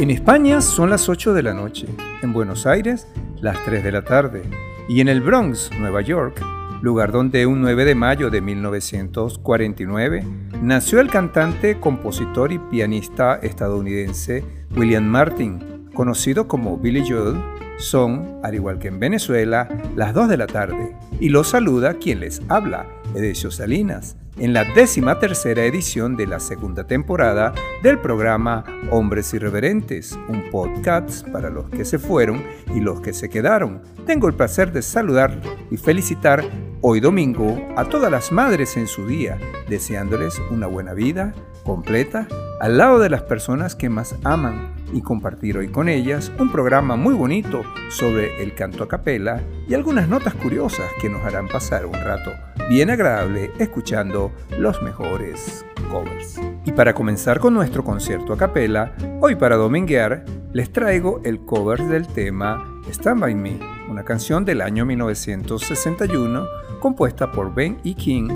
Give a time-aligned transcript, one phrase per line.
[0.00, 1.86] En España son las 8 de la noche,
[2.20, 3.06] en Buenos Aires
[3.40, 4.42] las 3 de la tarde
[4.88, 6.44] y en el Bronx, Nueva York,
[6.82, 10.24] lugar donde un 9 de mayo de 1949
[10.60, 14.44] nació el cantante, compositor y pianista estadounidense
[14.76, 17.40] William Martin, conocido como Billy Joel,
[17.78, 22.18] son, al igual que en Venezuela, las 2 de la tarde y los saluda quien
[22.18, 22.84] les habla,
[23.14, 30.18] Edesio Salinas en la décima tercera edición de la segunda temporada del programa Hombres Irreverentes,
[30.28, 33.82] un podcast para los que se fueron y los que se quedaron.
[34.06, 35.40] Tengo el placer de saludar
[35.70, 36.44] y felicitar
[36.80, 41.32] hoy domingo a todas las madres en su día, deseándoles una buena vida
[41.64, 42.26] completa
[42.60, 46.96] al lado de las personas que más aman y compartir hoy con ellas un programa
[46.96, 51.86] muy bonito sobre el canto a capela y algunas notas curiosas que nos harán pasar
[51.86, 52.32] un rato
[52.68, 56.40] bien agradable escuchando los mejores covers.
[56.64, 61.82] Y para comenzar con nuestro concierto a capela, hoy para dominguear les traigo el cover
[61.82, 66.46] del tema Stand By Me, una canción del año 1961
[66.80, 67.94] compuesta por Ben E.
[67.94, 68.28] King,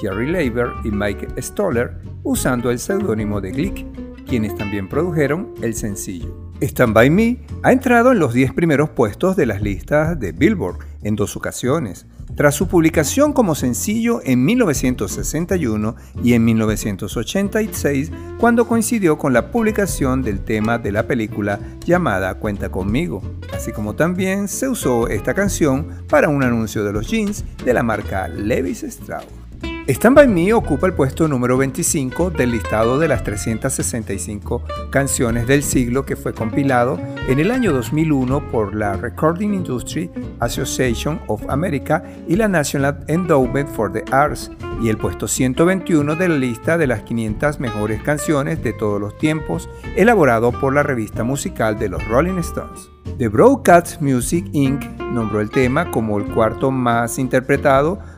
[0.00, 3.86] Jerry Leiber y Mike Stoller usando el seudónimo de Glick
[4.32, 6.52] quienes también produjeron el sencillo.
[6.60, 10.78] Stand By Me ha entrado en los 10 primeros puestos de las listas de Billboard
[11.02, 19.18] en dos ocasiones, tras su publicación como sencillo en 1961 y en 1986, cuando coincidió
[19.18, 23.22] con la publicación del tema de la película llamada Cuenta conmigo,
[23.54, 27.82] así como también se usó esta canción para un anuncio de los jeans de la
[27.82, 29.41] marca Levis Strauss.
[29.88, 35.64] Stand By Me ocupa el puesto número 25 del listado de las 365 canciones del
[35.64, 42.04] siglo que fue compilado en el año 2001 por la Recording Industry Association of America
[42.28, 46.86] y la National Endowment for the Arts y el puesto 121 de la lista de
[46.86, 52.06] las 500 mejores canciones de todos los tiempos elaborado por la revista musical de los
[52.06, 52.88] Rolling Stones.
[53.18, 54.84] The Broadcast Music Inc.
[55.12, 57.98] nombró el tema como el cuarto más interpretado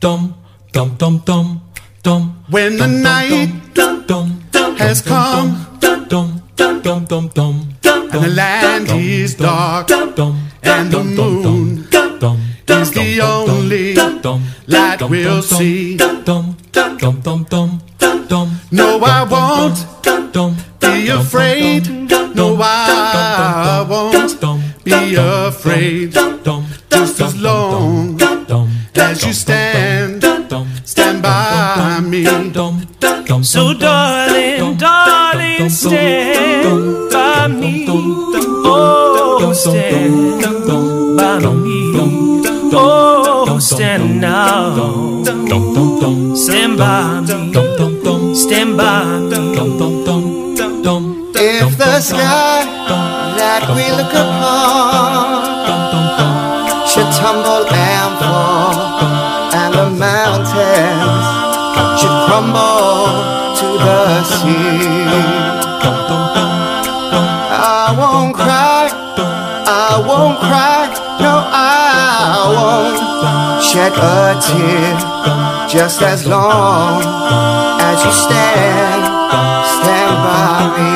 [0.00, 0.34] dum
[0.72, 1.60] dum dum dum
[2.02, 2.44] dum.
[2.50, 4.40] When the night dum dum
[4.76, 7.74] has come, dum dum dum dum dum.
[7.82, 11.88] and the land is dark, and the moon
[12.68, 13.94] is the only
[14.66, 15.96] light we'll see.
[18.70, 19.78] No, I won't
[20.80, 21.88] be afraid.
[22.36, 26.12] No, I won't be afraid.
[26.90, 27.97] Just as long
[29.00, 30.22] as you stand,
[30.84, 32.24] stand by me.
[33.42, 37.86] So, darling, darling, stand by me.
[37.90, 40.42] Oh, stand
[41.16, 41.92] by me.
[42.74, 45.24] Oh, stand now.
[46.34, 47.52] Stand by me.
[48.34, 49.38] Stand by me.
[51.40, 52.64] If the sky
[53.38, 54.37] that we look upon
[68.18, 68.90] won't cry,
[69.66, 70.82] I won't cry,
[71.22, 74.94] no, I won't shed a tear,
[75.68, 77.00] just as long
[77.88, 79.02] as you stand,
[79.76, 80.90] stand by me.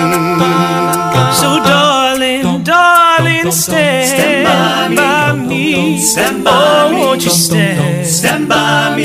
[1.41, 6.01] So, darling, darling, stand by me.
[6.01, 6.62] Stand by me.
[7.13, 8.07] Oh, won't you stand?
[8.07, 9.05] Stand by me.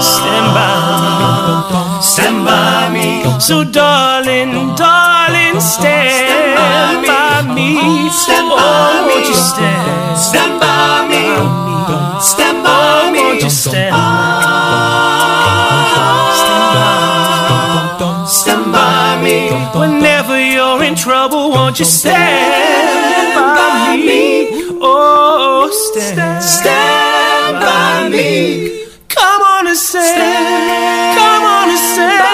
[0.00, 2.02] Stand by me.
[2.02, 3.40] Stand by me.
[3.40, 8.10] So, darling, darling, stand by me.
[8.10, 9.10] Stand by me.
[9.10, 10.16] Won't you stand?
[10.16, 11.24] Stand by me.
[12.22, 13.18] Stand by me.
[13.18, 13.92] Won't you stand?
[16.38, 16.70] Stand
[17.98, 18.24] by.
[18.28, 19.50] Stand by me.
[19.78, 20.43] Whenever you're
[20.94, 24.48] in trouble, won't you stand by me?
[24.80, 26.42] Oh, stand.
[26.42, 28.86] Stand by me.
[29.08, 31.18] Come on and stand.
[31.18, 32.33] Come on and stand.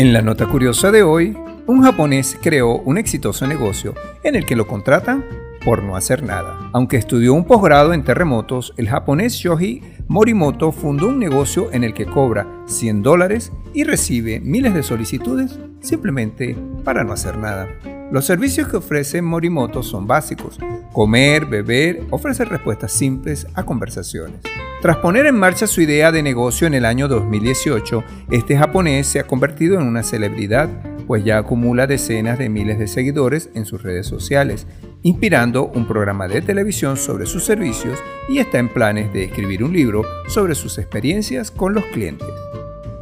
[0.00, 1.36] En la nota curiosa de hoy,
[1.66, 5.26] un japonés creó un exitoso negocio en el que lo contratan
[5.62, 6.70] por no hacer nada.
[6.72, 11.92] Aunque estudió un posgrado en terremotos, el japonés Shoji Morimoto fundó un negocio en el
[11.92, 17.68] que cobra 100 dólares y recibe miles de solicitudes simplemente para no hacer nada.
[18.10, 20.58] Los servicios que ofrece Morimoto son básicos,
[20.92, 24.40] comer, beber, ofrecer respuestas simples a conversaciones.
[24.82, 28.02] Tras poner en marcha su idea de negocio en el año 2018,
[28.32, 30.68] este japonés se ha convertido en una celebridad,
[31.06, 34.66] pues ya acumula decenas de miles de seguidores en sus redes sociales,
[35.02, 37.96] inspirando un programa de televisión sobre sus servicios
[38.28, 42.28] y está en planes de escribir un libro sobre sus experiencias con los clientes.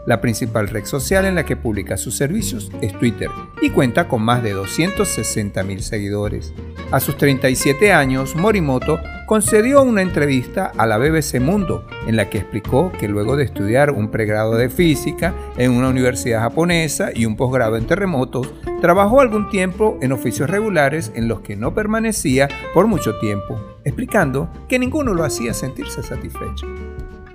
[0.08, 3.28] La principal red social en la que publica sus servicios es Twitter
[3.60, 6.54] y cuenta con más de 260.000 seguidores.
[6.90, 12.38] A sus 37 años, Morimoto concedió una entrevista a la BBC Mundo en la que
[12.38, 17.36] explicó que luego de estudiar un pregrado de física en una universidad japonesa y un
[17.36, 18.50] posgrado en terremotos,
[18.80, 24.48] trabajó algún tiempo en oficios regulares en los que no permanecía por mucho tiempo, explicando
[24.70, 26.66] que ninguno lo hacía sentirse satisfecho.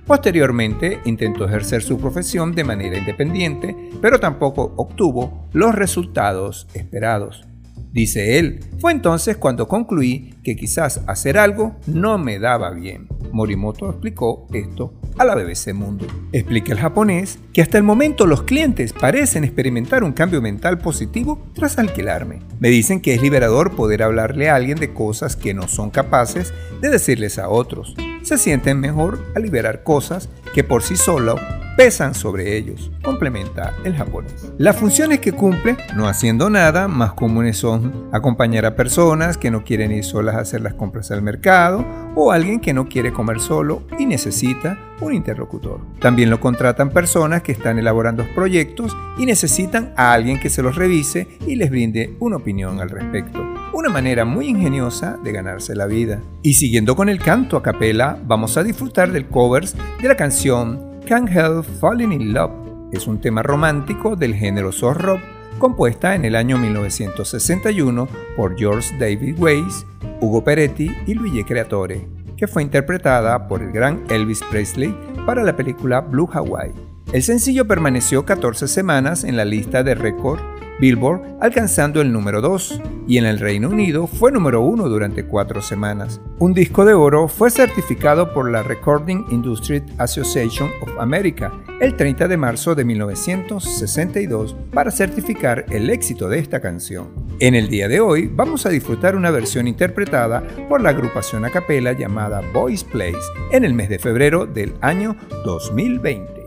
[0.05, 7.45] Posteriormente intentó ejercer su profesión de manera independiente, pero tampoco obtuvo los resultados esperados.
[7.94, 13.07] Dice él, fue entonces cuando concluí que quizás hacer algo no me daba bien.
[13.31, 16.07] Morimoto explicó esto a la BBC Mundo.
[16.31, 21.45] Explica el japonés que hasta el momento los clientes parecen experimentar un cambio mental positivo
[21.54, 22.39] tras alquilarme.
[22.60, 26.54] Me dicen que es liberador poder hablarle a alguien de cosas que no son capaces
[26.81, 27.95] de decirles a otros.
[28.24, 31.36] Se sienten mejor al liberar cosas que por sí solo
[31.75, 34.52] pesan sobre ellos, complementa el japonés.
[34.58, 39.64] Las funciones que cumple, no haciendo nada, más comunes son acompañar a personas que no
[39.64, 41.86] quieren ir solas a hacer las compras al mercado
[42.16, 45.81] o alguien que no quiere comer solo y necesita un interlocutor.
[46.00, 50.75] También lo contratan personas que están elaborando proyectos y necesitan a alguien que se los
[50.75, 53.44] revise y les brinde una opinión al respecto.
[53.74, 56.22] Una manera muy ingeniosa de ganarse la vida.
[56.44, 60.93] Y siguiendo con el canto a capela, vamos a disfrutar del covers de la canción
[61.07, 62.51] Can't Help Falling in Love
[62.94, 65.19] es un tema romántico del género soft rock
[65.59, 68.07] compuesta en el año 1961
[68.38, 69.85] por George David Weiss,
[70.21, 72.07] Hugo Peretti y Luigi Creatore,
[72.38, 74.95] que fue interpretada por el gran Elvis Presley
[75.25, 76.71] para la película Blue Hawaii.
[77.11, 80.39] El sencillo permaneció 14 semanas en la lista de récord
[80.80, 85.62] Billboard alcanzando el número 2 y en el Reino Unido fue número 1 durante cuatro
[85.62, 86.22] semanas.
[86.40, 92.28] Un disco de oro fue certificado por la Recording Industry Association of America el 30
[92.28, 97.10] de marzo de 1962 para certificar el éxito de esta canción.
[97.40, 101.50] En el día de hoy vamos a disfrutar una versión interpretada por la agrupación a
[101.50, 103.18] capela llamada Boys Place
[103.52, 106.43] en el mes de febrero del año 2020.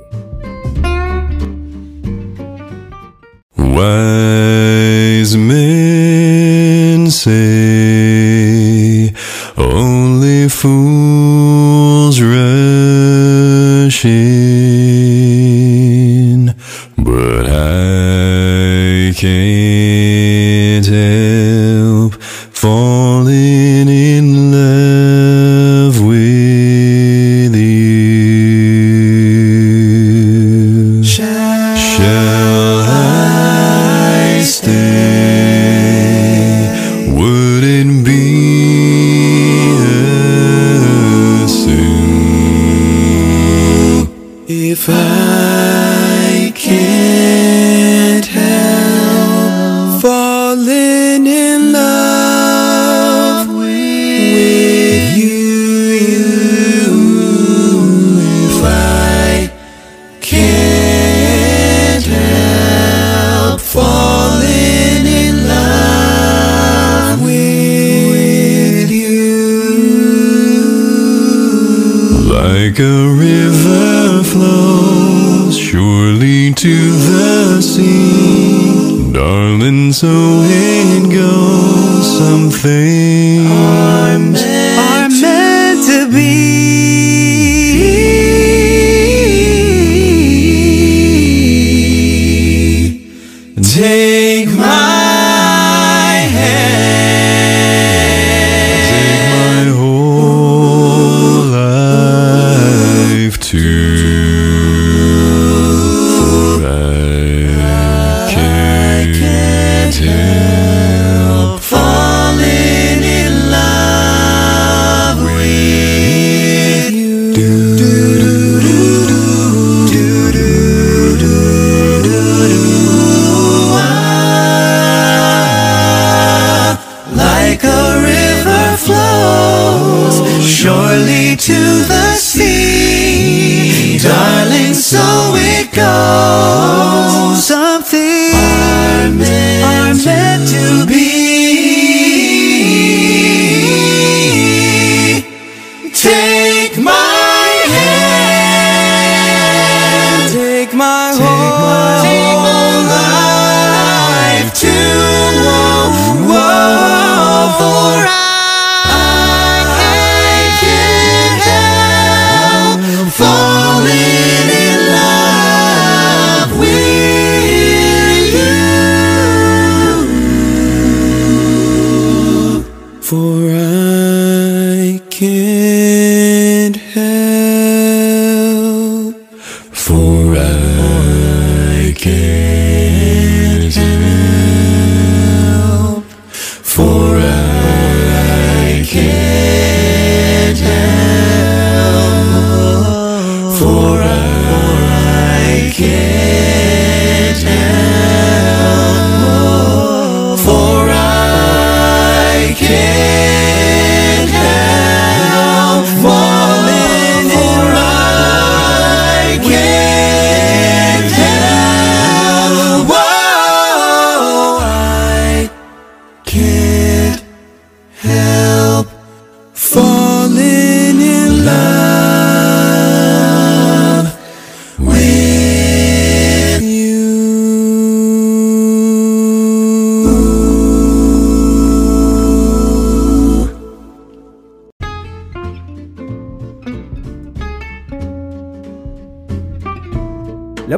[3.76, 9.12] Wise men say
[9.58, 10.95] only fools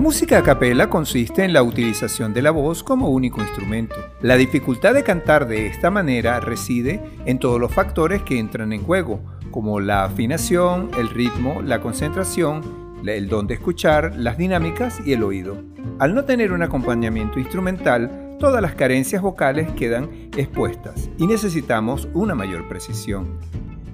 [0.08, 3.94] música a capela consiste en la utilización de la voz como único instrumento.
[4.22, 8.82] La dificultad de cantar de esta manera reside en todos los factores que entran en
[8.82, 12.62] juego, como la afinación, el ritmo, la concentración,
[13.04, 15.62] el don de escuchar, las dinámicas y el oído.
[15.98, 22.34] Al no tener un acompañamiento instrumental, todas las carencias vocales quedan expuestas y necesitamos una
[22.34, 23.38] mayor precisión.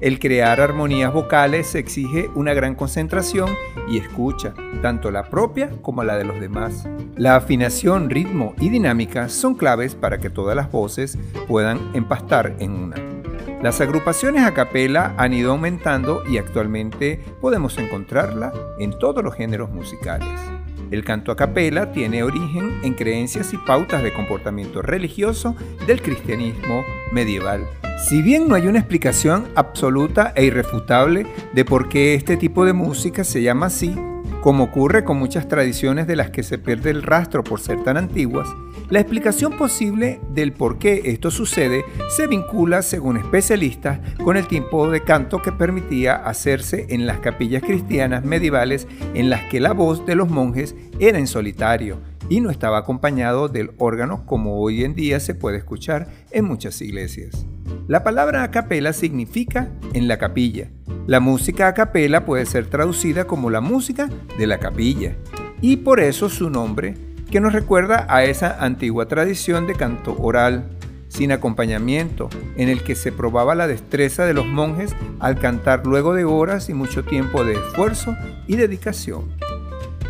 [0.00, 3.50] El crear armonías vocales exige una gran concentración
[3.88, 6.86] y escucha, tanto la propia como la de los demás.
[7.16, 11.16] La afinación, ritmo y dinámica son claves para que todas las voces
[11.48, 12.96] puedan empastar en una.
[13.62, 19.70] Las agrupaciones a capela han ido aumentando y actualmente podemos encontrarla en todos los géneros
[19.70, 20.28] musicales.
[20.90, 26.84] El canto a capela tiene origen en creencias y pautas de comportamiento religioso del cristianismo
[27.10, 27.66] medieval.
[28.06, 32.74] Si bien no hay una explicación absoluta e irrefutable de por qué este tipo de
[32.74, 33.96] música se llama así,
[34.44, 37.96] como ocurre con muchas tradiciones de las que se pierde el rastro por ser tan
[37.96, 38.46] antiguas,
[38.90, 41.82] la explicación posible del por qué esto sucede
[42.14, 47.62] se vincula, según especialistas, con el tiempo de canto que permitía hacerse en las capillas
[47.62, 52.50] cristianas medievales en las que la voz de los monjes era en solitario y no
[52.50, 57.46] estaba acompañado del órgano como hoy en día se puede escuchar en muchas iglesias.
[57.86, 60.70] La palabra a capela significa en la capilla.
[61.06, 65.16] La música a capela puede ser traducida como la música de la capilla
[65.60, 66.94] y por eso su nombre
[67.30, 70.70] que nos recuerda a esa antigua tradición de canto oral,
[71.08, 76.14] sin acompañamiento, en el que se probaba la destreza de los monjes al cantar luego
[76.14, 79.43] de horas y mucho tiempo de esfuerzo y dedicación.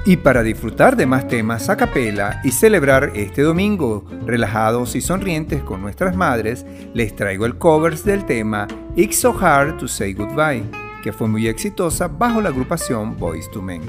[0.06, 5.62] Y para disfrutar de más temas a capela y celebrar este domingo relajados y sonrientes
[5.62, 10.64] con nuestras madres, les traigo el covers del tema It's So Hard to Say Goodbye,
[11.02, 13.80] que fue muy exitosa bajo la agrupación Boys to Men.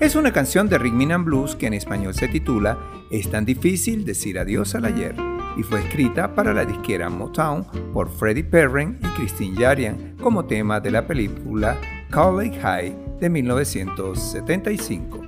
[0.00, 2.78] Es una canción de Rhythm and Blues que en español se titula
[3.10, 5.14] Es tan difícil decir adiós al ayer
[5.58, 10.80] y fue escrita para la disquera Motown por Freddie Perren y Christine Yarian como tema
[10.80, 11.76] de la película
[12.10, 15.20] College High de 1975.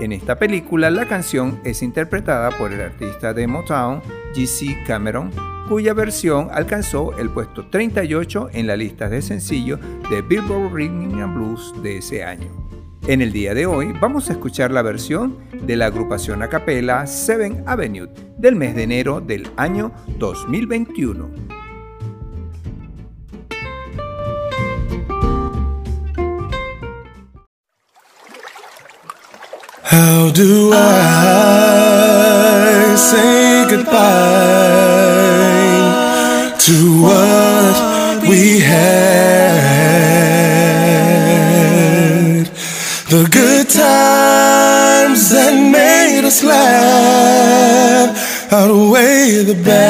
[0.00, 4.02] En esta película la canción es interpretada por el artista de Motown
[4.34, 4.84] G.C.
[4.86, 5.30] Cameron,
[5.68, 11.34] cuya versión alcanzó el puesto 38 en la lista de sencillos de Billboard Rhythm and
[11.34, 12.50] Blues de ese año.
[13.06, 17.06] En el día de hoy vamos a escuchar la versión de la agrupación a capela
[17.06, 18.08] Seven Avenue
[18.38, 21.61] del mes de enero del año 2021.
[30.12, 31.96] How do I
[32.96, 33.92] say goodbye
[36.66, 36.76] to
[37.06, 37.74] what
[38.28, 39.22] we had?
[43.08, 48.10] The good times that made us laugh
[48.52, 49.82] outweigh the bad.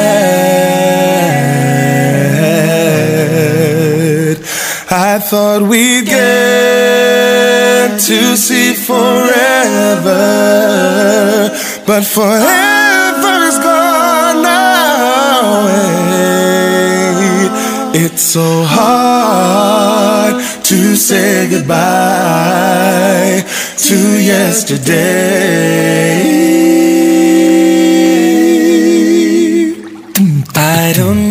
[4.89, 7.42] I thought we'd get
[7.99, 10.23] to see forever
[11.85, 15.67] but forever is gone now.
[17.93, 23.43] It's so hard to say goodbye
[23.77, 25.43] to yesterday.
[30.55, 31.22] I don't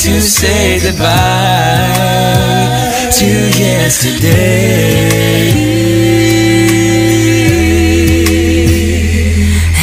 [0.00, 1.04] to say goodbye
[3.12, 3.26] to
[3.60, 4.30] yesterday.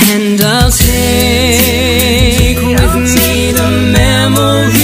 [0.09, 4.77] And I'll take with me the memories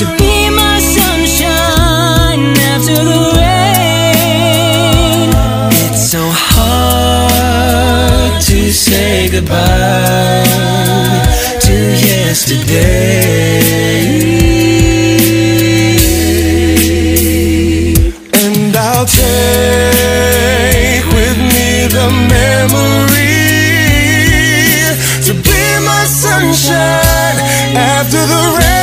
[0.00, 5.30] to be my sunshine after the rain.
[5.88, 6.72] It's so hard
[8.42, 9.83] to say goodbye
[12.34, 13.62] yesterday.
[18.42, 19.46] And I'll take
[21.14, 23.38] with me the memory
[25.26, 27.38] to be my sunshine
[27.76, 28.74] after the rain.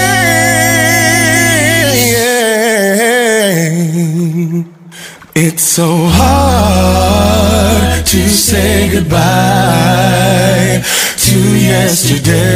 [5.35, 10.81] It's so hard to say goodbye
[11.25, 12.50] to yesterday.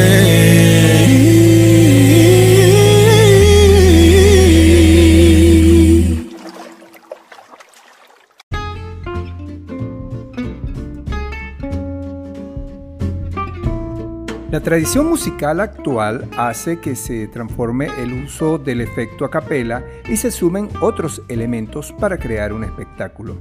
[14.65, 20.31] Tradición musical actual hace que se transforme el uso del efecto a capela y se
[20.31, 23.37] sumen otros elementos para crear un espectáculo.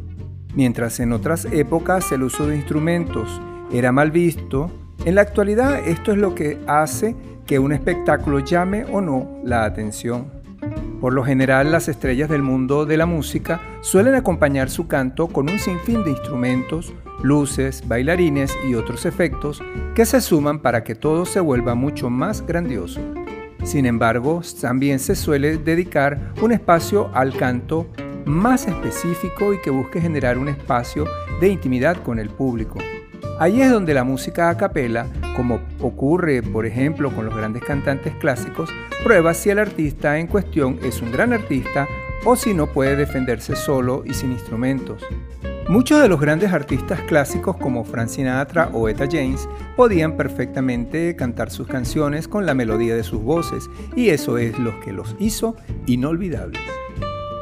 [0.54, 3.40] Mientras en otras épocas el uso de instrumentos
[3.72, 4.70] era mal visto,
[5.06, 9.64] en la actualidad esto es lo que hace que un espectáculo llame o no la
[9.64, 10.30] atención.
[11.00, 15.48] Por lo general, las estrellas del mundo de la música suelen acompañar su canto con
[15.48, 19.62] un sinfín de instrumentos, luces, bailarines y otros efectos
[19.94, 23.00] que se suman para que todo se vuelva mucho más grandioso.
[23.62, 27.86] Sin embargo, también se suele dedicar un espacio al canto
[28.26, 31.06] más específico y que busque generar un espacio
[31.40, 32.78] de intimidad con el público.
[33.38, 38.14] Ahí es donde la música a capela, como ocurre por ejemplo con los grandes cantantes
[38.16, 38.70] clásicos,
[39.02, 41.88] prueba si el artista en cuestión es un gran artista
[42.24, 45.04] o si no puede defenderse solo y sin instrumentos.
[45.68, 51.50] Muchos de los grandes artistas clásicos como Frank Sinatra o Etta James podían perfectamente cantar
[51.50, 55.56] sus canciones con la melodía de sus voces y eso es lo que los hizo
[55.86, 56.60] inolvidables.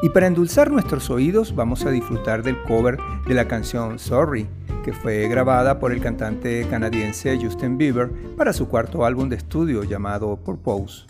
[0.01, 4.47] Y para endulzar nuestros oídos vamos a disfrutar del cover de la canción Sorry,
[4.85, 9.83] que fue grabada por el cantante canadiense Justin Bieber para su cuarto álbum de estudio
[9.83, 11.03] llamado Purpose.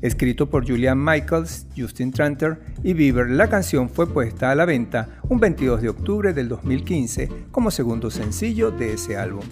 [0.00, 5.20] Escrito por Julian Michaels, Justin Tranter y Bieber, la canción fue puesta a la venta
[5.28, 9.44] un 22 de octubre del 2015 como segundo sencillo de ese álbum.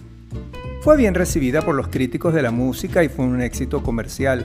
[0.83, 4.45] Fue bien recibida por los críticos de la música y fue un éxito comercial.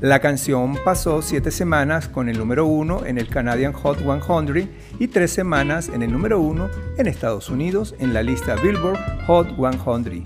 [0.00, 5.08] La canción pasó 7 semanas con el número 1 en el Canadian Hot 100 y
[5.08, 10.24] 3 semanas en el número 1 en Estados Unidos en la lista Billboard Hot 100.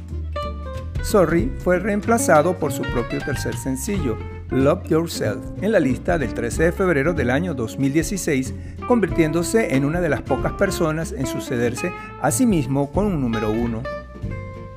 [1.02, 4.18] Sorry fue reemplazado por su propio tercer sencillo,
[4.50, 8.54] Love Yourself, en la lista del 13 de febrero del año 2016,
[8.86, 13.50] convirtiéndose en una de las pocas personas en sucederse a sí mismo con un número
[13.50, 13.82] 1.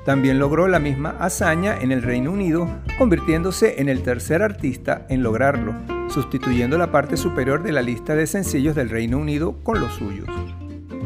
[0.06, 5.22] También logró la misma hazaña en el Reino Unido, convirtiéndose en el tercer artista en
[5.22, 5.76] lograrlo,
[6.10, 10.28] sustituyendo la parte superior de la lista de sencillos del Reino Unido con los suyos.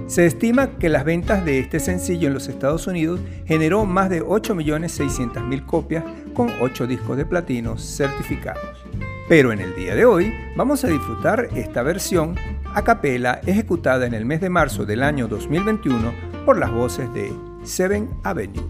[0.07, 4.21] Se estima que las ventas de este sencillo en los Estados Unidos generó más de
[4.23, 8.85] 8.600.000 copias con 8 discos de platino certificados.
[9.29, 12.35] Pero en el día de hoy vamos a disfrutar esta versión
[12.73, 16.13] a capela ejecutada en el mes de marzo del año 2021
[16.45, 17.31] por las voces de
[17.63, 18.63] Seven Avenue.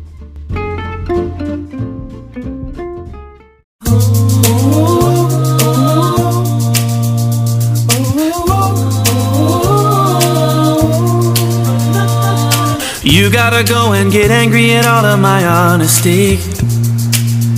[13.04, 16.40] You gotta go and get angry at all of my honesty.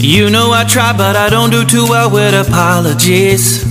[0.03, 3.63] You know I try, but I don't do too well with apologies.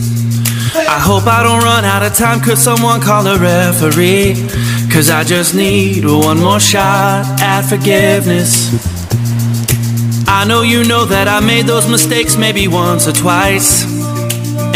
[0.77, 4.35] I hope I don't run out of time, could someone call a referee?
[4.93, 8.71] Cause I just need one more shot at forgiveness.
[10.29, 13.85] I know you know that I made those mistakes maybe once or twice.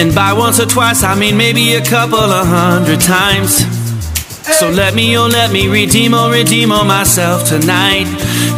[0.00, 3.77] And by once or twice, I mean maybe a couple of hundred times.
[4.52, 8.06] So let me, oh, let me redeem or redeem on myself tonight.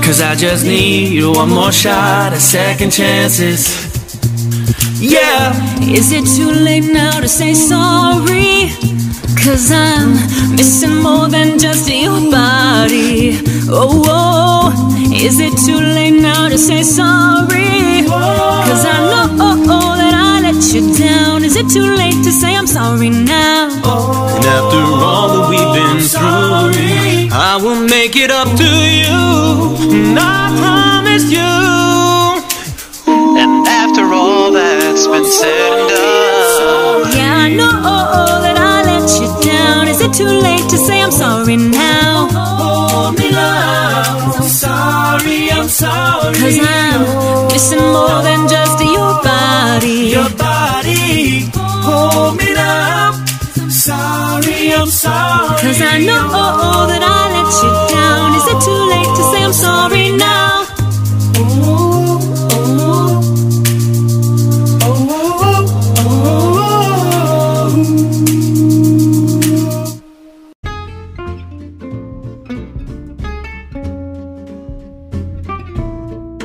[0.02, 3.90] Cause I just need one more shot at second chances.
[5.00, 5.52] Yeah.
[5.82, 8.70] Is it too late now to say sorry?
[9.42, 10.12] Cause I'm
[10.56, 13.38] missing more than just your body.
[13.68, 15.12] Oh, oh.
[15.12, 18.04] is it too late now to say sorry?
[18.06, 19.99] Cause I know oh,
[20.60, 21.42] let you down.
[21.42, 23.68] Is it too late to say I'm sorry now?
[23.70, 28.70] And after all that we've been through, I will make it up to
[29.00, 29.20] you.
[29.96, 31.52] And I promise you.
[33.40, 39.08] And after all that's been said and done, Yeah, I know oh, that I let
[39.18, 39.88] you down.
[39.88, 42.28] Is it too late to say I'm sorry now?
[42.28, 44.36] hold me love.
[44.36, 46.34] I'm sorry, I'm sorry.
[46.34, 48.89] Cause I'm missing more than just your
[55.60, 57.19] Cause I know that I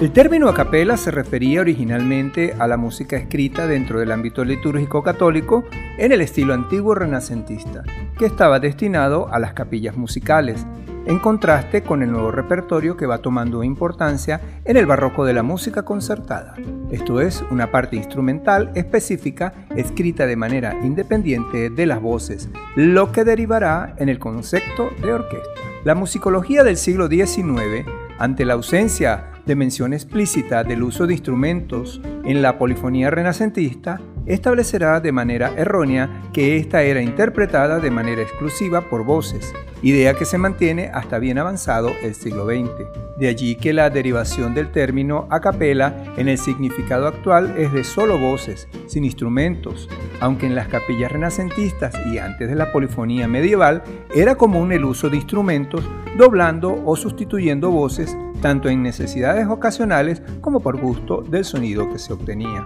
[0.06, 5.02] El término a capela se refería originalmente a la música escrita dentro del ámbito litúrgico
[5.02, 5.64] católico
[5.98, 7.82] en el estilo antiguo renacentista,
[8.16, 10.64] que estaba destinado a las capillas musicales,
[11.08, 15.42] en contraste con el nuevo repertorio que va tomando importancia en el barroco de la
[15.42, 16.54] música concertada.
[16.92, 23.24] Esto es una parte instrumental específica escrita de manera independiente de las voces, lo que
[23.24, 25.62] derivará en el concepto de orquesta.
[25.84, 27.88] La musicología del siglo XIX,
[28.20, 35.00] ante la ausencia de mención explícita del uso de instrumentos en la polifonía renacentista, establecerá
[35.00, 39.54] de manera errónea que ésta era interpretada de manera exclusiva por voces,
[39.86, 42.72] idea que se mantiene hasta bien avanzado el siglo XX.
[43.18, 47.84] De allí que la derivación del término a capela en el significado actual es de
[47.84, 49.88] solo voces, sin instrumentos,
[50.20, 53.84] aunque en las capillas renacentistas y antes de la polifonía medieval
[54.16, 60.62] era común el uso de instrumentos doblando o sustituyendo voces tanto en necesidades ocasionales como
[60.62, 62.66] por gusto del sonido que se obtenía.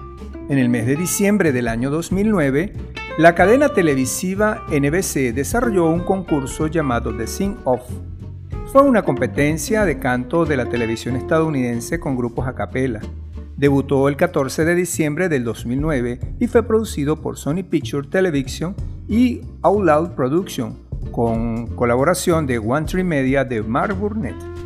[0.49, 2.73] En el mes de diciembre del año 2009,
[3.19, 7.83] la cadena televisiva NBC desarrolló un concurso llamado The Sing Off.
[8.71, 12.99] Fue una competencia de canto de la televisión estadounidense con grupos a capela.
[13.57, 18.73] Debutó el 14 de diciembre del 2009 y fue producido por Sony Picture Television
[19.07, 20.79] y Out Loud Production,
[21.11, 24.58] con colaboración de One Tree Media de Mark Burnett.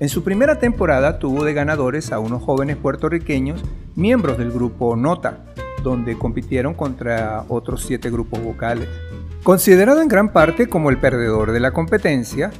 [0.00, 3.64] En su primera temporada tuvo de ganadores a unos jóvenes puertorriqueños,
[3.96, 5.40] miembros del grupo Nota,
[5.82, 8.88] donde compitieron contra otros siete grupos vocales.
[9.42, 12.52] Considerado en gran parte como el perdedor de la competencia,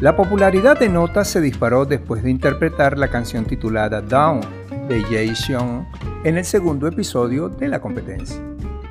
[0.00, 4.40] la popularidad de Nota se disparó después de interpretar la canción titulada Down
[4.88, 5.86] de Jay Sean
[6.24, 8.40] en el segundo episodio de la competencia.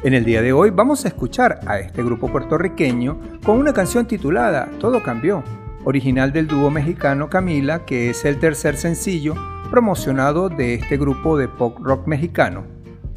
[0.03, 4.05] En el día de hoy vamos a escuchar a este grupo puertorriqueño con una canción
[4.05, 5.43] titulada Todo cambió,
[5.85, 9.35] original del dúo mexicano Camila, que es el tercer sencillo
[9.71, 12.65] promocionado de este grupo de pop rock mexicano.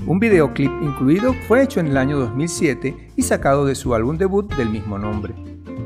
[0.07, 4.55] Un videoclip incluido fue hecho en el año 2007 y sacado de su álbum debut
[4.55, 5.35] del mismo nombre.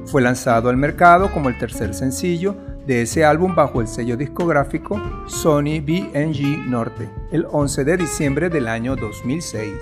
[0.06, 2.54] Fue lanzado al mercado como el tercer sencillo
[2.86, 8.68] de ese álbum bajo el sello discográfico Sony BNG Norte, el 11 de diciembre del
[8.68, 9.72] año 2006.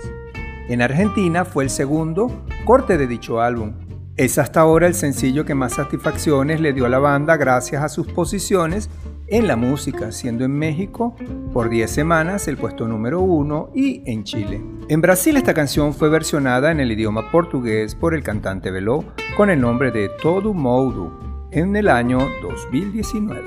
[0.68, 3.72] En Argentina fue el segundo corte de dicho álbum,
[4.20, 7.88] es hasta ahora el sencillo que más satisfacciones le dio a la banda gracias a
[7.88, 8.90] sus posiciones
[9.28, 11.16] en la música, siendo en México
[11.54, 14.60] por 10 semanas el puesto número 1 y en Chile.
[14.90, 19.06] En Brasil esta canción fue versionada en el idioma portugués por el cantante Veló
[19.38, 23.42] con el nombre de Todo Modo en el año 2019.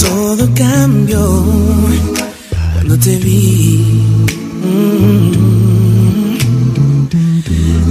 [0.00, 1.44] Todo cambió
[2.72, 4.13] cuando te vi.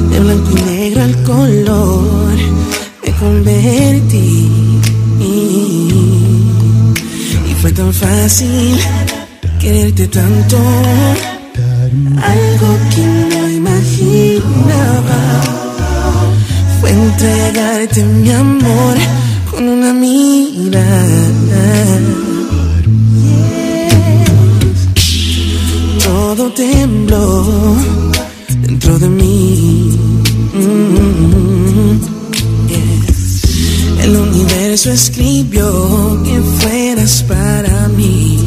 [0.10, 2.36] De blanco y negro al color
[3.04, 4.50] me convertí.
[7.50, 8.80] Y fue tan fácil
[9.60, 10.58] quererte tanto.
[12.34, 13.06] Algo que
[13.36, 15.22] no imaginaba
[16.80, 18.96] fue entregarte mi amor
[19.52, 19.94] con una
[26.36, 27.46] todo tembló
[28.62, 29.92] dentro de mí.
[30.56, 32.00] Mm,
[34.02, 38.40] El universo escribió que fueras para mí.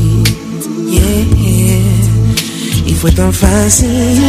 [0.90, 1.78] Yeah.
[2.86, 4.20] Y fue tan fácil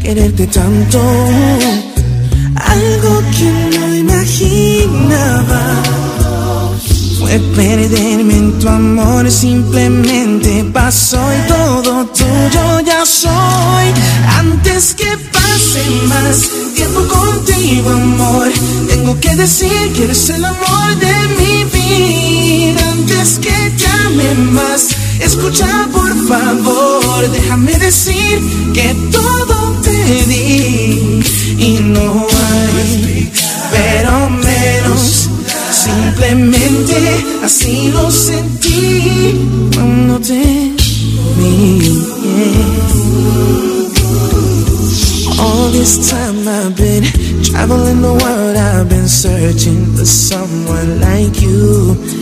[0.00, 1.00] quererte tanto,
[2.54, 5.82] algo que no imaginaba.
[7.26, 13.86] Fue perderme en tu amor, simplemente pasó y todo tuyo ya soy.
[14.38, 18.48] Antes que pase más tiempo contigo, amor,
[18.88, 22.90] tengo que decir que eres el amor de mi vida.
[22.92, 28.40] Antes que llame más, escucha por favor, déjame decir
[28.72, 31.24] que todo te di
[31.58, 33.32] y no hay,
[33.72, 35.28] pero menos.
[35.86, 36.96] Simplemente
[37.44, 40.72] así lo sentí cuando te
[41.38, 42.02] vi.
[45.38, 47.04] All this time I've been
[47.44, 52.15] traveling the world, I've been searching for someone like you.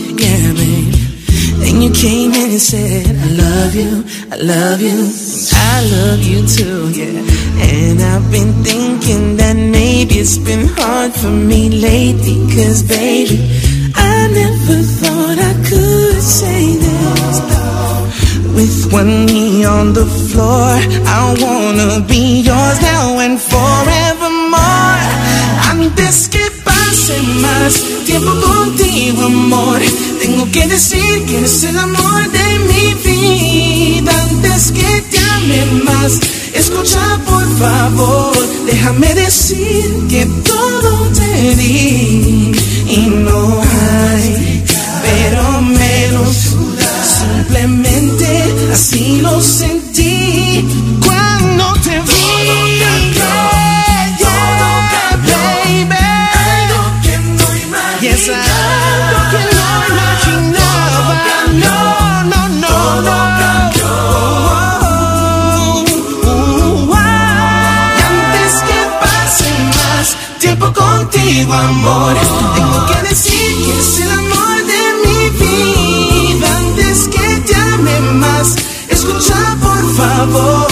[1.65, 3.91] Then you came in and said, I love you,
[4.31, 4.99] I love you,
[5.51, 7.19] I love you too, yeah.
[7.73, 13.39] And I've been thinking that maybe it's been hard for me lately, cause baby,
[13.95, 17.35] I never thought I could say this.
[18.55, 20.69] With one knee on the floor,
[21.19, 25.01] I wanna be yours now and forevermore.
[25.71, 26.44] Antes que
[27.05, 27.73] pase más.
[28.05, 29.79] Tiempo contigo, amor,
[30.21, 34.11] tengo que decir que eres el amor de mi vida.
[34.29, 36.19] Antes que te ame más,
[36.53, 42.51] escucha por favor, déjame decir que todo te di
[42.87, 44.63] y no hay,
[45.03, 46.55] pero menos.
[47.19, 48.27] Simplemente
[48.71, 49.84] así lo sentí
[80.31, 80.64] favor,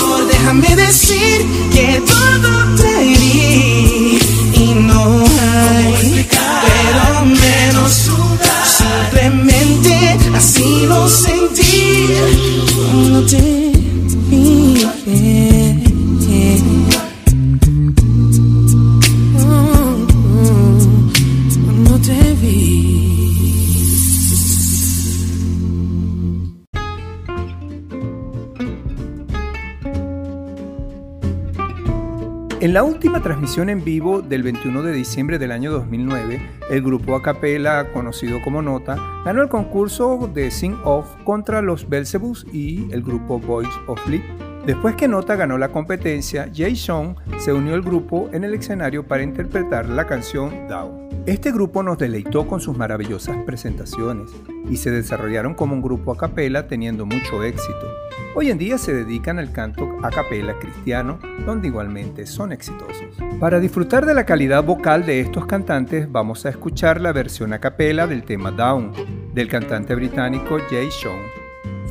[32.83, 37.93] la última transmisión en vivo del 21 de diciembre del año 2009, el grupo a
[37.93, 43.39] conocido como Nota, ganó el concurso de Sing Off contra los Belzebus y el grupo
[43.39, 44.23] Boys of Leap.
[44.65, 49.07] Después que Nota ganó la competencia, Jay Sean se unió al grupo en el escenario
[49.07, 51.02] para interpretar la canción Down.
[51.25, 54.29] Este grupo nos deleitó con sus maravillosas presentaciones
[54.69, 57.87] y se desarrollaron como un grupo a capella teniendo mucho éxito.
[58.35, 63.05] Hoy en día se dedican al canto a capella cristiano, donde igualmente son exitosos.
[63.39, 67.59] Para disfrutar de la calidad vocal de estos cantantes, vamos a escuchar la versión a
[67.59, 68.91] capella del tema Down,
[69.33, 71.21] del cantante británico Jay Sean.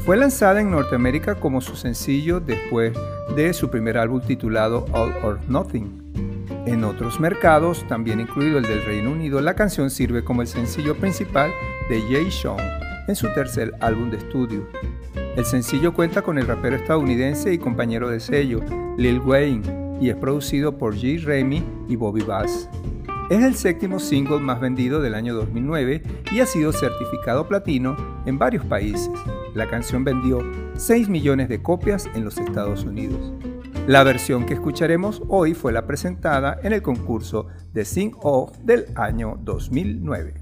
[0.04, 2.92] Fue lanzada en Norteamérica como su sencillo después
[3.34, 6.01] de su primer álbum titulado All or Nothing.
[6.64, 10.96] En otros mercados, también incluido el del Reino Unido, la canción sirve como el sencillo
[10.96, 11.50] principal
[11.88, 12.56] de Jay Sean
[13.08, 14.68] en su tercer álbum de estudio.
[15.36, 18.60] El sencillo cuenta con el rapero estadounidense y compañero de sello
[18.96, 21.22] Lil Wayne y es producido por G.
[21.24, 22.68] Remy y Bobby Bass.
[23.28, 28.38] Es el séptimo single más vendido del año 2009 y ha sido certificado platino en
[28.38, 29.10] varios países.
[29.54, 30.40] La canción vendió
[30.76, 33.32] 6 millones de copias en los Estados Unidos.
[33.86, 38.86] La versión que escucharemos hoy fue la presentada en el concurso de Sing Off del
[38.94, 40.34] año 2009.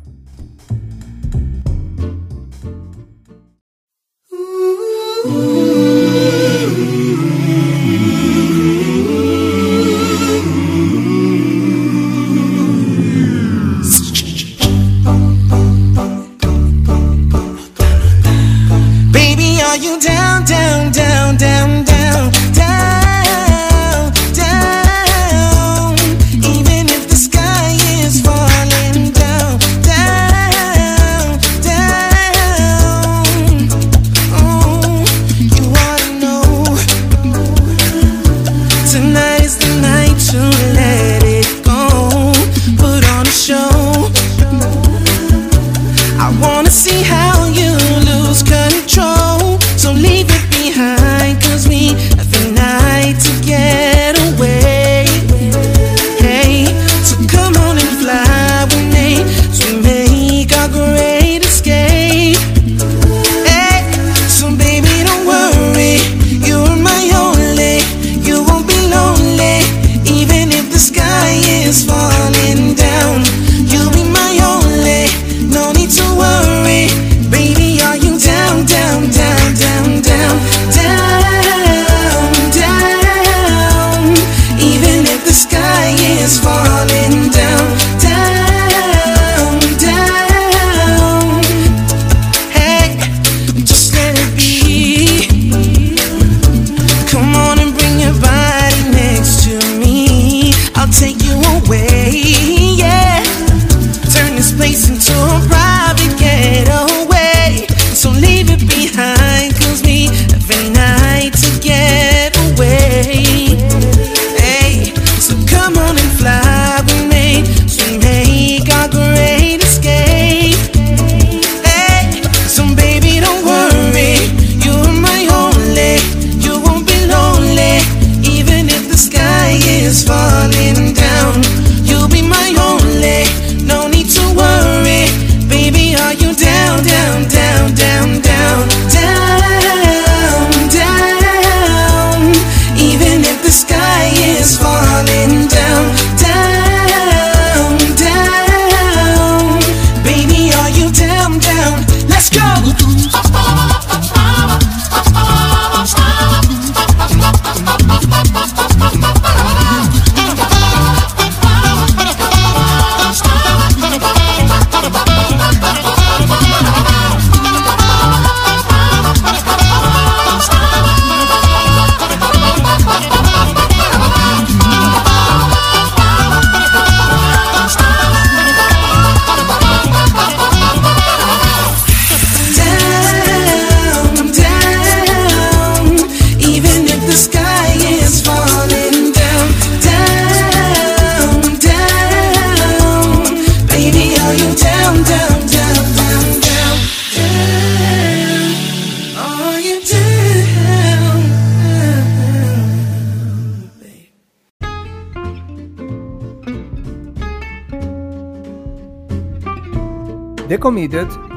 [19.12, 21.89] Baby, are you down, down, down, down,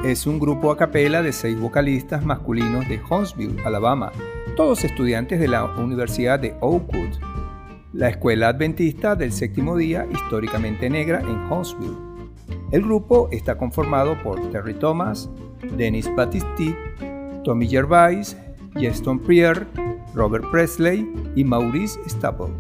[0.03, 4.11] es un grupo a capela de seis vocalistas masculinos de Huntsville, Alabama,
[4.57, 7.15] todos estudiantes de la Universidad de Oakwood,
[7.93, 11.95] la escuela adventista del séptimo día históricamente negra en Huntsville.
[12.71, 15.29] El grupo está conformado por Terry Thomas,
[15.77, 16.75] Dennis Battisti,
[17.45, 18.35] Tommy Gervais,
[18.75, 19.65] Jeston Prier,
[20.13, 22.53] Robert Presley y Maurice Staple.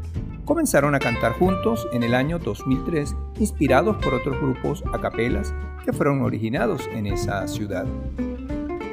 [0.45, 5.93] Comenzaron a cantar juntos en el año 2003, inspirados por otros grupos a capelas que
[5.93, 7.85] fueron originados en esa ciudad.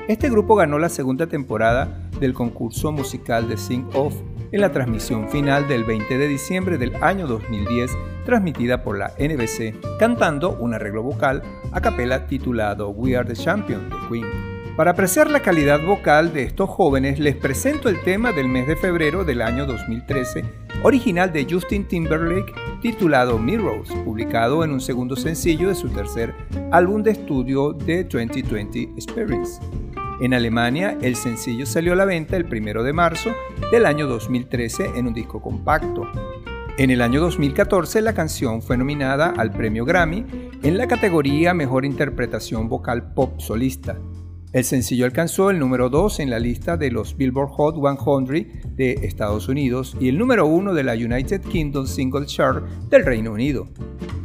[0.09, 4.15] Este grupo ganó la segunda temporada del concurso musical de Sing Off
[4.53, 7.93] en la transmisión final del 20 de diciembre del año 2010,
[8.27, 11.43] transmitida por la NBC, cantando un arreglo vocal
[11.73, 14.51] a capela titulado We Are the Champion de Queen.
[14.77, 18.77] Para apreciar la calidad vocal de estos jóvenes, les presento el tema del mes de
[18.77, 20.45] febrero del año 2013,
[20.83, 26.35] original de Justin Timberlake, titulado Mirrors, publicado en un segundo sencillo de su tercer
[26.73, 29.61] álbum de estudio de 2020 Experience.
[30.21, 33.31] En Alemania, el sencillo salió a la venta el 1 de marzo
[33.73, 36.07] del año 2013 en un disco compacto.
[36.79, 40.25] En el año 2014 la canción fue nominada al premio Grammy
[40.63, 43.99] en la categoría Mejor Interpretación Vocal Pop Solista.
[44.53, 48.93] El sencillo alcanzó el número 2 en la lista de los Billboard Hot 100 de
[49.03, 53.69] Estados Unidos y el número 1 de la United Kingdom Single Chart del Reino Unido.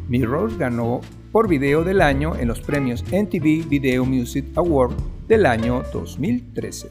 [0.10, 1.02] Mirrors ganó
[1.32, 4.96] por video del año en los premios MTV Video Music Award
[5.28, 6.90] del año 2013.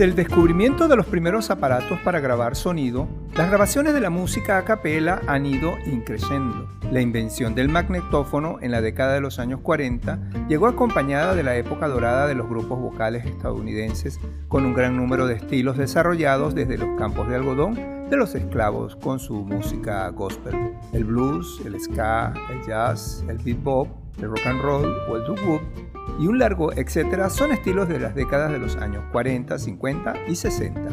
[0.00, 4.56] Desde el descubrimiento de los primeros aparatos para grabar sonido, las grabaciones de la música
[4.56, 6.70] a capela han ido increciendo.
[6.90, 11.54] La invención del magnetófono en la década de los años 40 llegó acompañada de la
[11.56, 16.78] época dorada de los grupos vocales estadounidenses, con un gran número de estilos desarrollados desde
[16.78, 17.74] los campos de algodón
[18.08, 20.54] de los esclavos con su música gospel.
[20.94, 25.89] El blues, el ska, el jazz, el bebop, el rock and roll o el doo-wop
[26.18, 30.36] y un largo etcétera son estilos de las décadas de los años 40, 50 y
[30.36, 30.90] 60.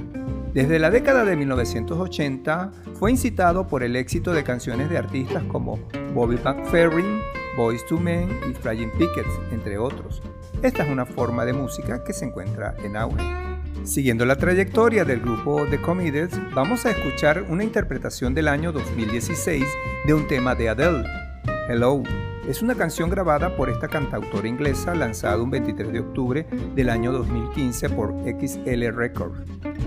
[0.53, 5.79] Desde la década de 1980 fue incitado por el éxito de canciones de artistas como
[6.13, 7.19] Bobby McFerrin,
[7.57, 10.21] Boys to Men y Flying Pickets, entre otros.
[10.63, 13.23] Esta es una forma de música que se encuentra en auge.
[13.83, 19.63] Siguiendo la trayectoria del grupo The Comedians, vamos a escuchar una interpretación del año 2016
[20.05, 21.05] de un tema de Adele,
[21.69, 22.03] Hello.
[22.47, 27.11] Es una canción grabada por esta cantautora inglesa lanzada un 23 de octubre del año
[27.11, 29.41] 2015 por XL Records,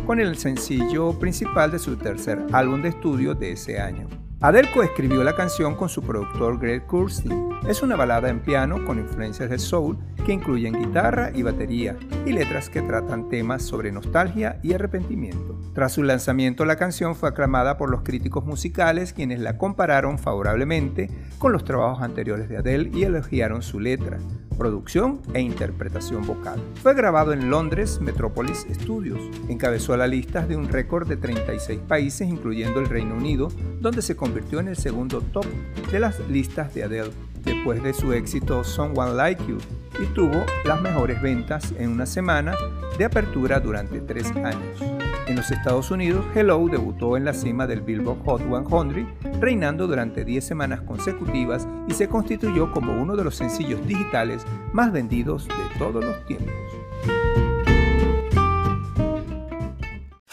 [0.05, 4.07] con el sencillo principal de su tercer álbum de estudio de ese año.
[4.43, 7.51] Adele coescribió la canción con su productor Greg Kurstin.
[7.69, 12.33] Es una balada en piano con influencias de soul que incluyen guitarra y batería y
[12.33, 15.61] letras que tratan temas sobre nostalgia y arrepentimiento.
[15.75, 21.11] Tras su lanzamiento la canción fue aclamada por los críticos musicales quienes la compararon favorablemente
[21.39, 24.17] con los trabajos anteriores de Adele y elogiaron su letra,
[24.61, 26.61] producción e interpretación vocal.
[26.83, 29.19] Fue grabado en Londres Metropolis Studios.
[29.49, 33.49] Encabezó la lista de un récord de 36 países, incluyendo el Reino Unido,
[33.81, 35.47] donde se convirtió en el segundo top
[35.91, 37.11] de las listas de Adele,
[37.43, 39.59] después de su éxito Someone Like You,
[40.03, 42.55] y tuvo las mejores ventas en una semana
[42.99, 44.81] de apertura durante tres años.
[45.27, 50.25] En los Estados Unidos, Hello debutó en la cima del Billboard Hot 100, reinando durante
[50.25, 55.79] 10 semanas consecutivas y se constituyó como uno de los sencillos digitales más vendidos de
[55.79, 56.53] todos los tiempos.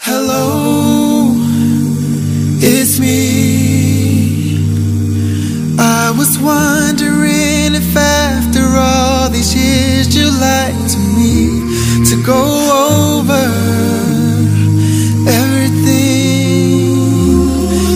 [0.04, 1.32] Hello,
[2.60, 3.57] it's me.
[6.08, 11.60] I was wondering if after all these years you'd like to me
[12.08, 12.40] to go
[13.20, 13.44] over.
[15.28, 16.40] Everything.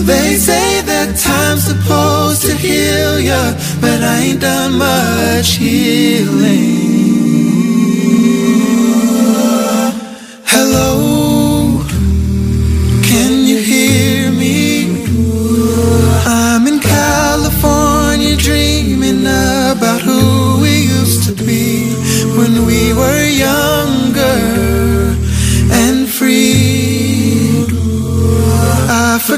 [0.05, 6.83] They say that time's supposed to heal ya, but I ain't done much healing.
[10.45, 11.12] Hello,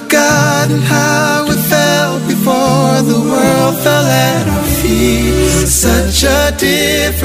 [0.05, 5.67] forgotten how it felt before the world fell at our feet.
[5.67, 7.19] Such a difference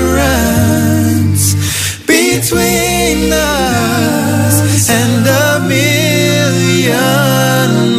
[2.06, 6.90] between us and a million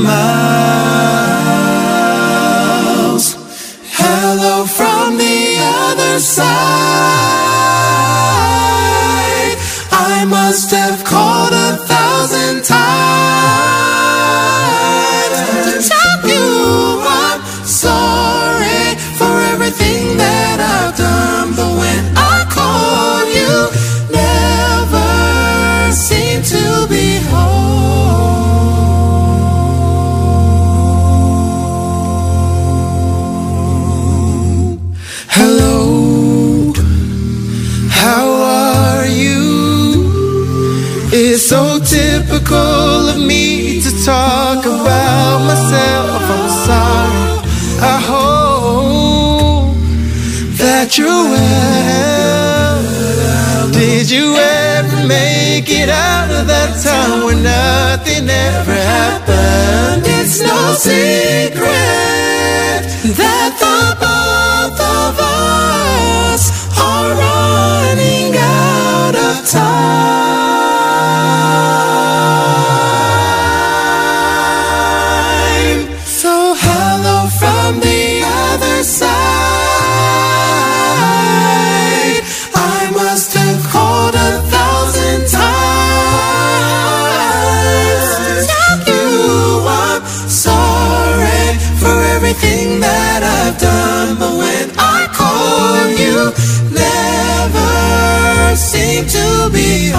[0.04, 0.46] miles.
[3.94, 6.91] Hello from the other side.
[50.98, 52.82] You're well.
[53.72, 60.04] Did you ever make it out of that time where nothing ever happened?
[60.06, 61.72] It's no secret
[63.20, 69.92] that the both of us are running out of time.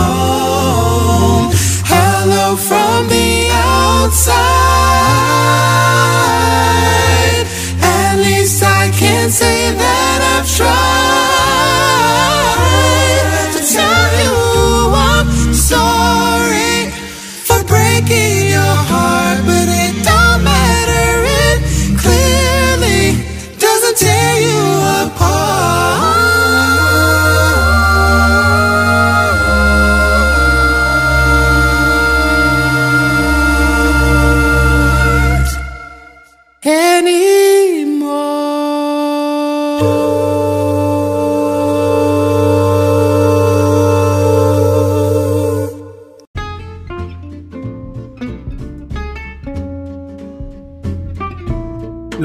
[0.02, 1.50] home.
[1.94, 4.36] Hello from the outside.
[7.80, 10.72] At least I can say that I've tried
[13.56, 14.34] to tell you
[14.94, 16.90] I'm sorry
[17.48, 18.41] for breaking.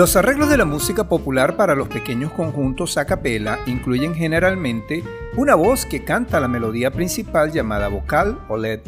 [0.08, 5.04] Los arreglos de la música popular para los pequeños conjuntos a capela incluyen generalmente
[5.36, 8.80] una voz que canta la melodía principal llamada vocal o led,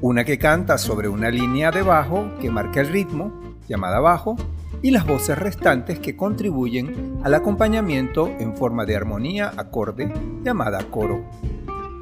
[0.00, 4.36] una que canta sobre una línea de bajo que marca el ritmo, llamada bajo,
[4.82, 11.24] y las voces restantes que contribuyen al acompañamiento en forma de armonía acorde, llamada coro.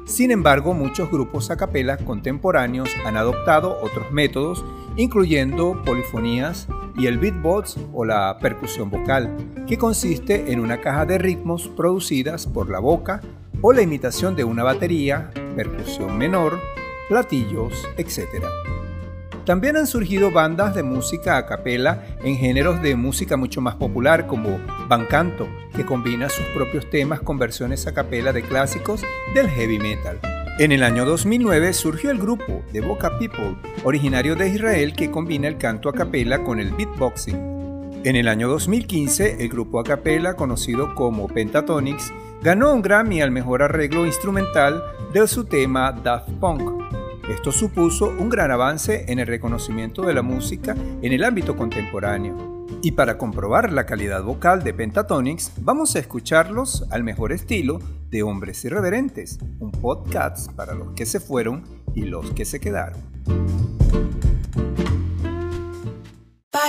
[0.05, 4.63] Sin embargo, muchos grupos a capela contemporáneos han adoptado otros métodos,
[4.97, 6.67] incluyendo polifonías
[6.97, 9.35] y el beatbox o la percusión vocal,
[9.67, 13.21] que consiste en una caja de ritmos producidas por la boca
[13.61, 16.59] o la imitación de una batería, percusión menor,
[17.09, 18.45] platillos, etc.
[19.45, 24.25] También han surgido bandas de música a capela en géneros de música mucho más popular
[24.25, 29.03] como Bancanto, que combina sus propios temas con versiones a capela de clásicos
[29.35, 30.19] del heavy metal.
[30.57, 35.49] En el año 2009 surgió el grupo The Boca People, originario de Israel que combina
[35.49, 38.01] el canto a capela con el beatboxing.
[38.05, 42.09] En el año 2015, el grupo a capela conocido como Pentatonix
[42.41, 44.81] ganó un Grammy al mejor arreglo instrumental
[45.11, 46.74] de su tema Daft Punk.
[47.29, 52.67] Esto supuso un gran avance en el reconocimiento de la música en el ámbito contemporáneo.
[52.83, 57.79] Y para comprobar la calidad vocal de Pentatonix, vamos a escucharlos al mejor estilo
[58.11, 61.63] de Hombres Irreverentes, un podcast para los que se fueron
[61.95, 63.01] y los que se quedaron.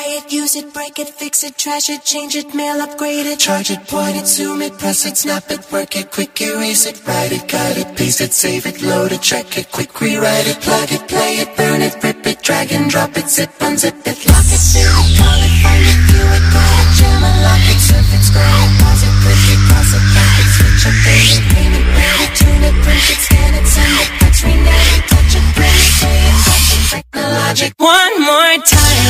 [0.06, 3.40] Buy it, use it, break it, fix it, trash it, change it, mail, upgrade it,
[3.40, 7.02] charge it, point it, zoom it, press it, snap it, work it, quick erase it,
[7.08, 10.60] write it, cut it, paste it, save it, load it, check it, quick rewrite it,
[10.60, 14.18] plug it, play it, burn it, rip it, drag and drop it, zip, unzip it,
[14.30, 17.80] lock it, fill it, call it, find it, view it, call it, jam, unlock it,
[17.82, 21.24] surf it, scroll it, pause it, click it, cross it, back it, switch it, pay
[21.34, 24.70] it, name it, rate it, tune it, print it, scan it, send it, touch, rename
[24.70, 25.15] it,
[27.26, 27.72] technologic.
[27.78, 29.06] One more time.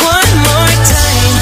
[0.00, 1.34] One more time.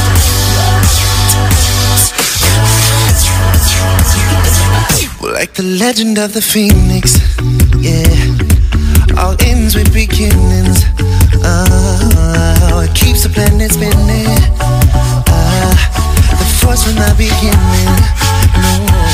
[5.32, 7.18] Like the legend of the phoenix,
[7.78, 9.22] yeah.
[9.22, 10.84] All ends with beginnings.
[11.42, 14.26] Oh, it keeps the planet spinning.
[15.26, 15.74] Uh,
[16.38, 18.20] the force from the beginning.
[18.56, 19.09] No.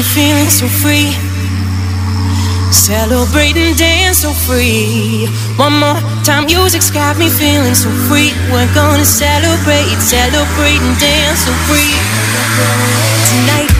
[0.00, 1.12] Me feeling so free.
[2.72, 5.26] Celebrate and dance so free.
[5.56, 8.32] One more time, music's got me feeling so free.
[8.52, 11.92] We're gonna celebrate, celebrate and dance so free.
[13.30, 13.79] Tonight,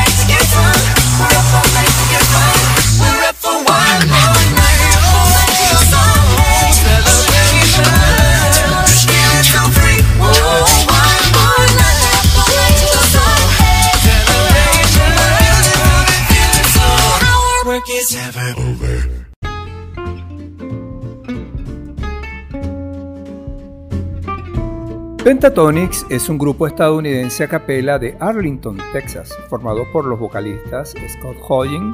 [25.23, 31.37] Pentatonix es un grupo estadounidense a capela de Arlington, Texas, formado por los vocalistas Scott
[31.47, 31.93] Hoying,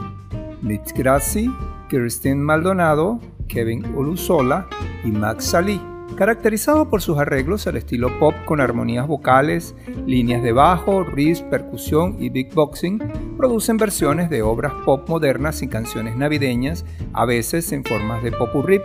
[0.61, 1.53] Mitch Grassi,
[1.89, 3.19] Kirsten Maldonado,
[3.49, 4.65] Kevin Ulusola
[5.03, 5.82] y Max Salí,
[6.15, 9.75] caracterizado por sus arreglos al estilo pop con armonías vocales,
[10.05, 16.15] líneas de bajo, riffs, percusión y beatboxing, producen versiones de obras pop modernas y canciones
[16.15, 18.84] navideñas, a veces en formas de pop rip,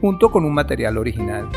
[0.00, 1.48] junto con un material original.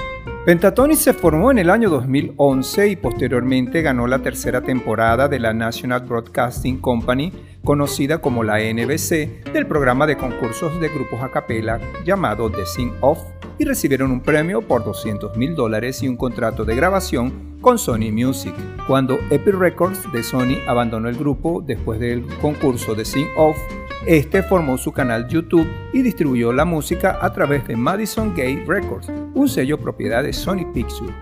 [0.48, 5.54] Pentatonix se formó en el año 2011 y posteriormente ganó la tercera temporada de la
[5.54, 7.34] National Broadcasting Company,
[7.66, 12.94] conocida como la NBC, del programa de concursos de grupos a capela llamado The Sing
[13.02, 13.20] Off,
[13.58, 18.14] y recibieron un premio por 200 mil dólares y un contrato de grabación con Sony
[18.14, 18.54] Music.
[18.88, 23.58] Cuando Epic Records de Sony abandonó el grupo después del concurso de Sing Off,
[24.06, 29.10] este formó su canal YouTube y distribuyó la música a través de Madison Gay Records,
[29.34, 31.14] un sello propiedad de Sony Pictures.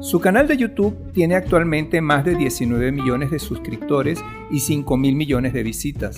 [0.00, 5.14] Su canal de YouTube tiene actualmente más de 19 millones de suscriptores y 5 mil
[5.14, 6.16] millones de visitas.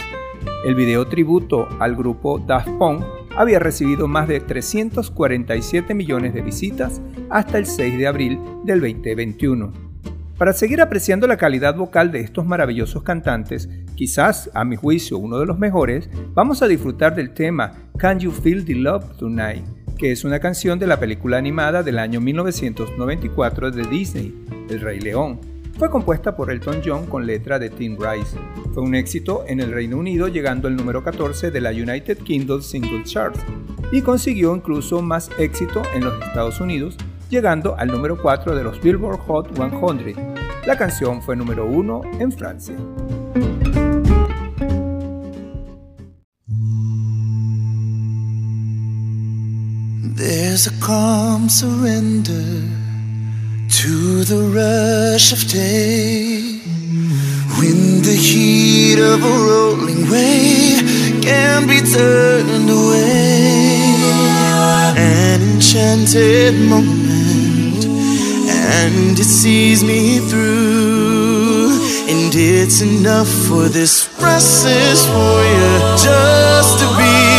[0.64, 3.04] El video tributo al grupo Daft Punk
[3.36, 9.83] había recibido más de 347 millones de visitas hasta el 6 de abril del 2021.
[10.38, 15.38] Para seguir apreciando la calidad vocal de estos maravillosos cantantes, quizás a mi juicio uno
[15.38, 19.64] de los mejores, vamos a disfrutar del tema Can You Feel the Love Tonight,
[19.96, 24.34] que es una canción de la película animada del año 1994 de Disney,
[24.68, 25.38] El Rey León.
[25.78, 28.36] Fue compuesta por Elton John con letra de Tim Rice.
[28.72, 32.60] Fue un éxito en el Reino Unido llegando al número 14 de la United Kingdom
[32.60, 33.36] Single Chart
[33.92, 36.96] y consiguió incluso más éxito en los Estados Unidos
[37.34, 40.16] llegando al número 4 de los Billboard Hot 100.
[40.66, 42.76] La canción fue número 1 en Francia.
[50.16, 52.62] There's a calm surrender
[53.68, 56.60] to the rush of day
[57.58, 63.96] when the heat of a rolling wave can be turned away.
[64.96, 67.03] An enchanted moment
[68.84, 71.70] and it sees me through.
[72.06, 77.33] And it's enough for this restless warrior just to be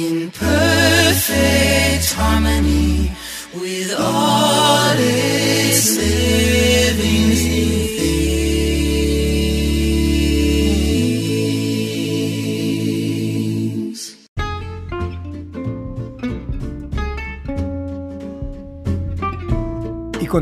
[0.00, 3.10] in perfect harmony
[3.54, 4.96] with all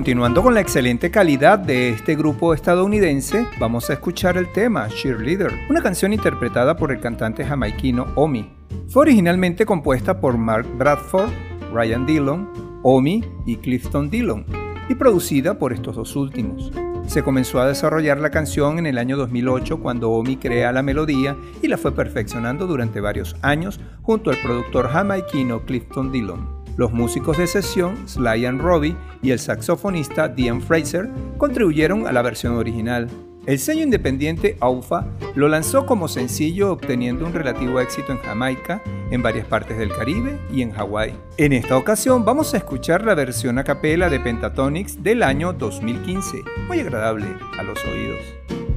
[0.08, 5.52] continuando con la excelente calidad de este grupo estadounidense, vamos a escuchar el tema Cheerleader,
[5.68, 8.50] una canción interpretada por el cantante jamaiquino Omi.
[8.88, 11.28] Fue originalmente compuesta por Mark Bradford,
[11.74, 14.46] Ryan Dillon, Omi y Clifton Dillon,
[14.88, 16.72] y producida por estos dos últimos.
[17.06, 21.36] Se comenzó a desarrollar la canción en el año 2008 cuando Omi crea la melodía
[21.60, 26.57] y la fue perfeccionando durante varios años junto al productor jamaiquino Clifton Dillon.
[26.78, 32.22] Los músicos de sesión, Sly and Robbie y el saxofonista Dean Fraser, contribuyeron a la
[32.22, 33.08] versión original.
[33.46, 39.22] El sello independiente AUFA lo lanzó como sencillo obteniendo un relativo éxito en Jamaica, en
[39.22, 41.14] varias partes del Caribe y en Hawái.
[41.36, 46.44] En esta ocasión vamos a escuchar la versión a capela de Pentatonix del año 2015,
[46.68, 47.26] muy agradable
[47.58, 48.67] a los oídos.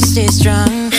[0.00, 0.90] She strong.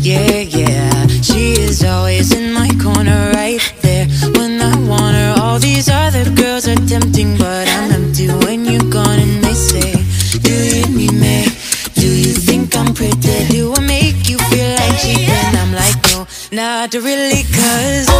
[0.00, 4.06] Yeah, yeah, she is always in my corner, right there.
[4.36, 8.90] When I want her, all these other girls are tempting, but I'm empty when you're
[8.90, 9.92] gone, and they say,
[10.40, 11.46] Do you need me?
[11.94, 13.48] Do you think I'm pretty?
[13.48, 15.54] Do I make you feel like cheating?
[15.62, 18.19] I'm like, No, not really, cause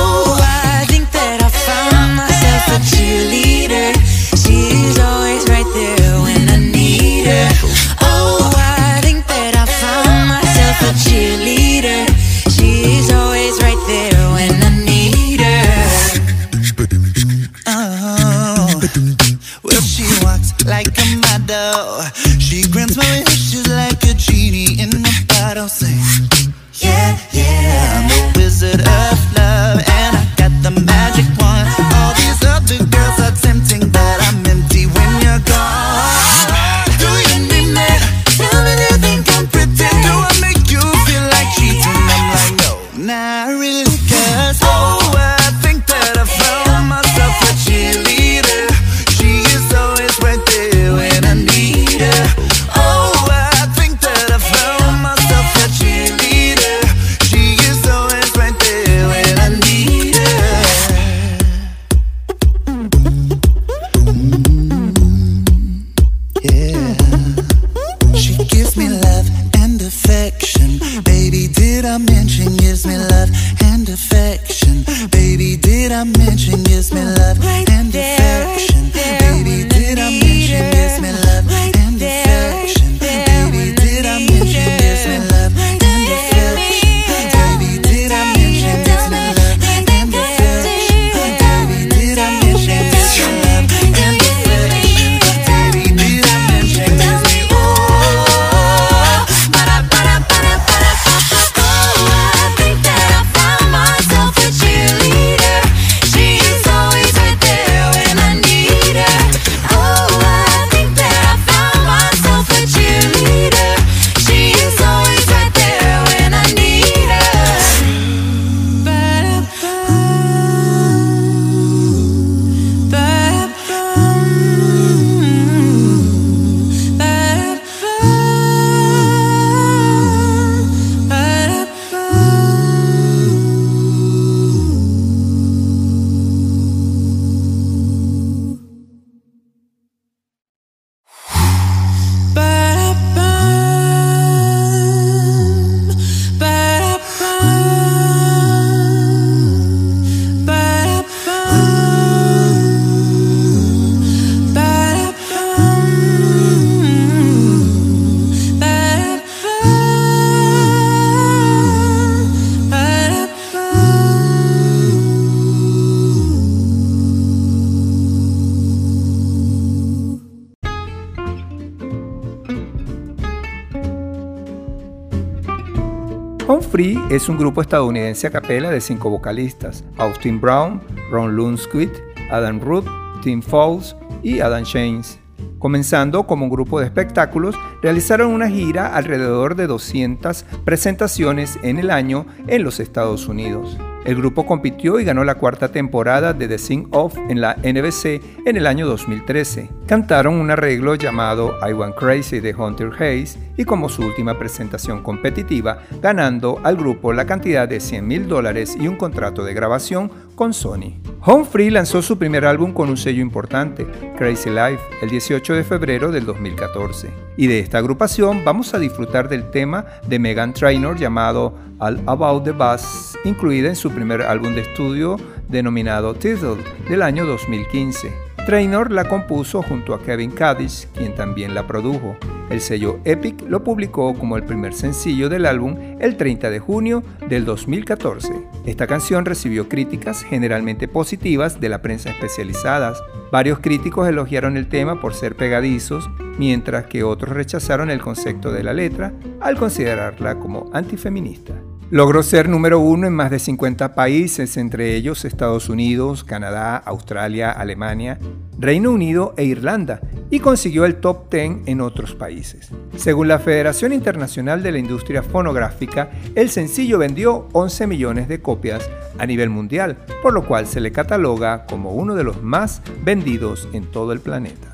[177.20, 181.90] es un grupo estadounidense a capela de cinco vocalistas: Austin Brown, Ron Lunsquit,
[182.30, 182.86] Adam Root,
[183.22, 185.18] Tim Fowles y Adam Shanes.
[185.58, 191.90] Comenzando como un grupo de espectáculos, realizaron una gira alrededor de 200 presentaciones en el
[191.90, 193.76] año en los Estados Unidos.
[194.10, 198.20] El grupo compitió y ganó la cuarta temporada de The Sing Off en la NBC
[198.44, 199.70] en el año 2013.
[199.86, 205.04] Cantaron un arreglo llamado I Want Crazy de Hunter Hayes y como su última presentación
[205.04, 210.10] competitiva, ganando al grupo la cantidad de 100 mil dólares y un contrato de grabación
[210.34, 210.98] con Sony.
[211.22, 213.86] Home Free lanzó su primer álbum con un sello importante,
[214.16, 217.10] Crazy Life, el 18 de febrero del 2014.
[217.36, 222.44] Y de esta agrupación vamos a disfrutar del tema de Megan Trainor llamado All About
[222.44, 225.16] the Bass, incluida en su primer álbum de estudio
[225.48, 226.56] denominado Title
[226.88, 228.30] del año 2015.
[228.46, 232.16] Trainor la compuso junto a Kevin Cadiz, quien también la produjo.
[232.50, 237.04] El sello Epic lo publicó como el primer sencillo del álbum el 30 de junio
[237.28, 238.32] del 2014.
[238.66, 242.94] Esta canción recibió críticas generalmente positivas de la prensa especializada.
[243.30, 248.64] Varios críticos elogiaron el tema por ser pegadizos, mientras que otros rechazaron el concepto de
[248.64, 251.54] la letra al considerarla como antifeminista.
[251.92, 257.50] Logró ser número uno en más de 50 países, entre ellos Estados Unidos, Canadá, Australia,
[257.50, 258.16] Alemania,
[258.60, 262.70] Reino Unido e Irlanda, y consiguió el top 10 en otros países.
[262.96, 268.88] Según la Federación Internacional de la Industria Fonográfica, el sencillo vendió 11 millones de copias
[269.18, 273.68] a nivel mundial, por lo cual se le cataloga como uno de los más vendidos
[273.72, 274.69] en todo el planeta.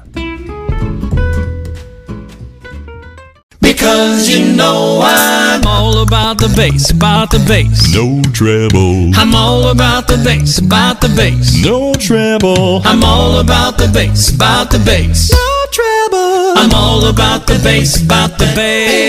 [3.87, 7.95] Cause you know I'm all about the bass, about the bass.
[7.95, 9.15] No treble.
[9.15, 11.63] I'm all about the bass, about the bass.
[11.65, 12.83] No treble.
[12.85, 15.31] I'm all about the bass, about the bass.
[15.31, 16.59] No treble.
[16.59, 19.07] I'm all about the bass, about the bass.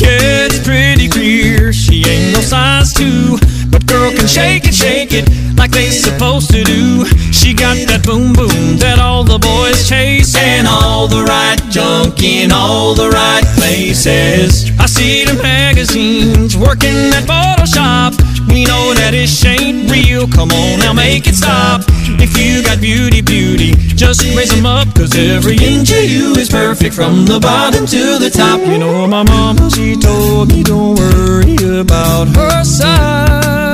[0.00, 3.36] Yeah, it's pretty clear she ain't no size two,
[3.68, 5.28] but girl can shake it, shake it
[5.58, 7.04] like they supposed to do.
[7.40, 12.22] She got that boom boom that all the boys chase and all the right junk
[12.22, 14.70] in all the right places.
[14.78, 18.20] I see the magazines working at Photoshop.
[18.52, 20.28] We know that it ain't real.
[20.28, 21.80] Come on now, make it stop.
[22.20, 24.94] If you got beauty, beauty, just raise them up.
[24.94, 28.60] Cause every inch of you is perfect from the bottom to the top.
[28.60, 33.69] You know, my mama, she told me don't worry about her size.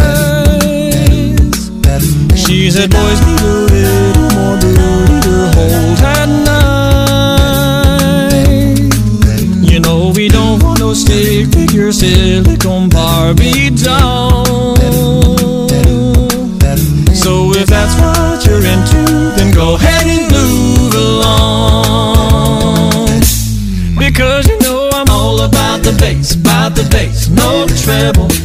[2.37, 6.91] She said, boys a little more booty to hold at night.
[9.71, 14.77] You know, we don't want no stick figure silicone Barbie doll.
[17.15, 19.05] So if that's what you're into,
[19.37, 22.17] then go ahead and move along.
[23.99, 28.36] Because you know I'm all about the bass, about the bass, no treble.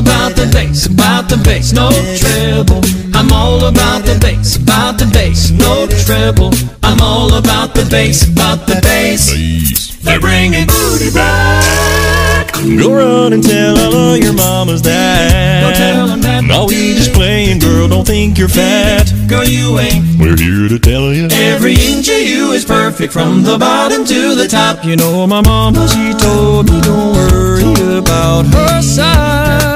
[0.00, 2.80] About the bass, about the bass, no treble.
[3.14, 6.52] I'm all about the bass, about the bass, no treble.
[6.82, 9.98] I'm all about the bass, about the bass.
[10.02, 12.19] They're bringing booty back.
[12.60, 15.62] Go run and tell all of your mamas that.
[15.62, 16.44] Go tell 'em that.
[16.44, 17.88] No, we just playing, girl.
[17.88, 19.12] Don't think you're fat.
[19.26, 21.28] Girl, you ain't We're here to tell you.
[21.30, 24.84] Every inch of you is perfect from the bottom to the top.
[24.84, 29.70] You know, my mama, she told me don't worry about her size.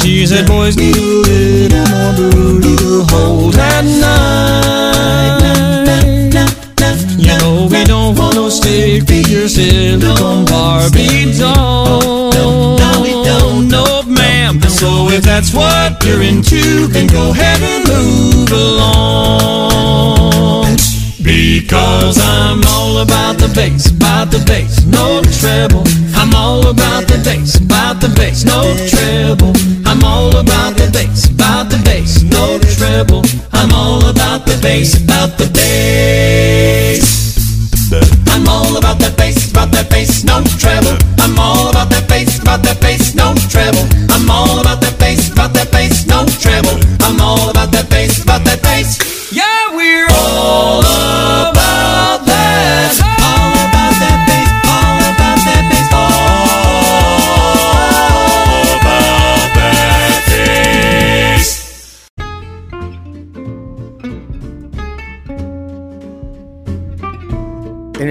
[0.00, 4.53] She said, boys need a little more booty to hold at night.
[8.04, 12.30] Don't want no stick figure silicone Barbie doll.
[12.32, 13.68] No, we don't.
[13.68, 14.60] No, ma'am.
[14.60, 19.56] So if that's what you're into, then go ahead and move along.
[21.22, 25.84] Because I'm all about the bass, about the bass, no treble.
[26.14, 29.54] I'm all about the bass, about the bass, no treble.
[29.86, 33.24] I'm all about the bass, about the bass, no treble.
[33.54, 36.03] I'm all about the bass, about the bass.
[40.24, 40.96] No treble.
[41.18, 43.73] I'm all about that bass, about that bass, no treble.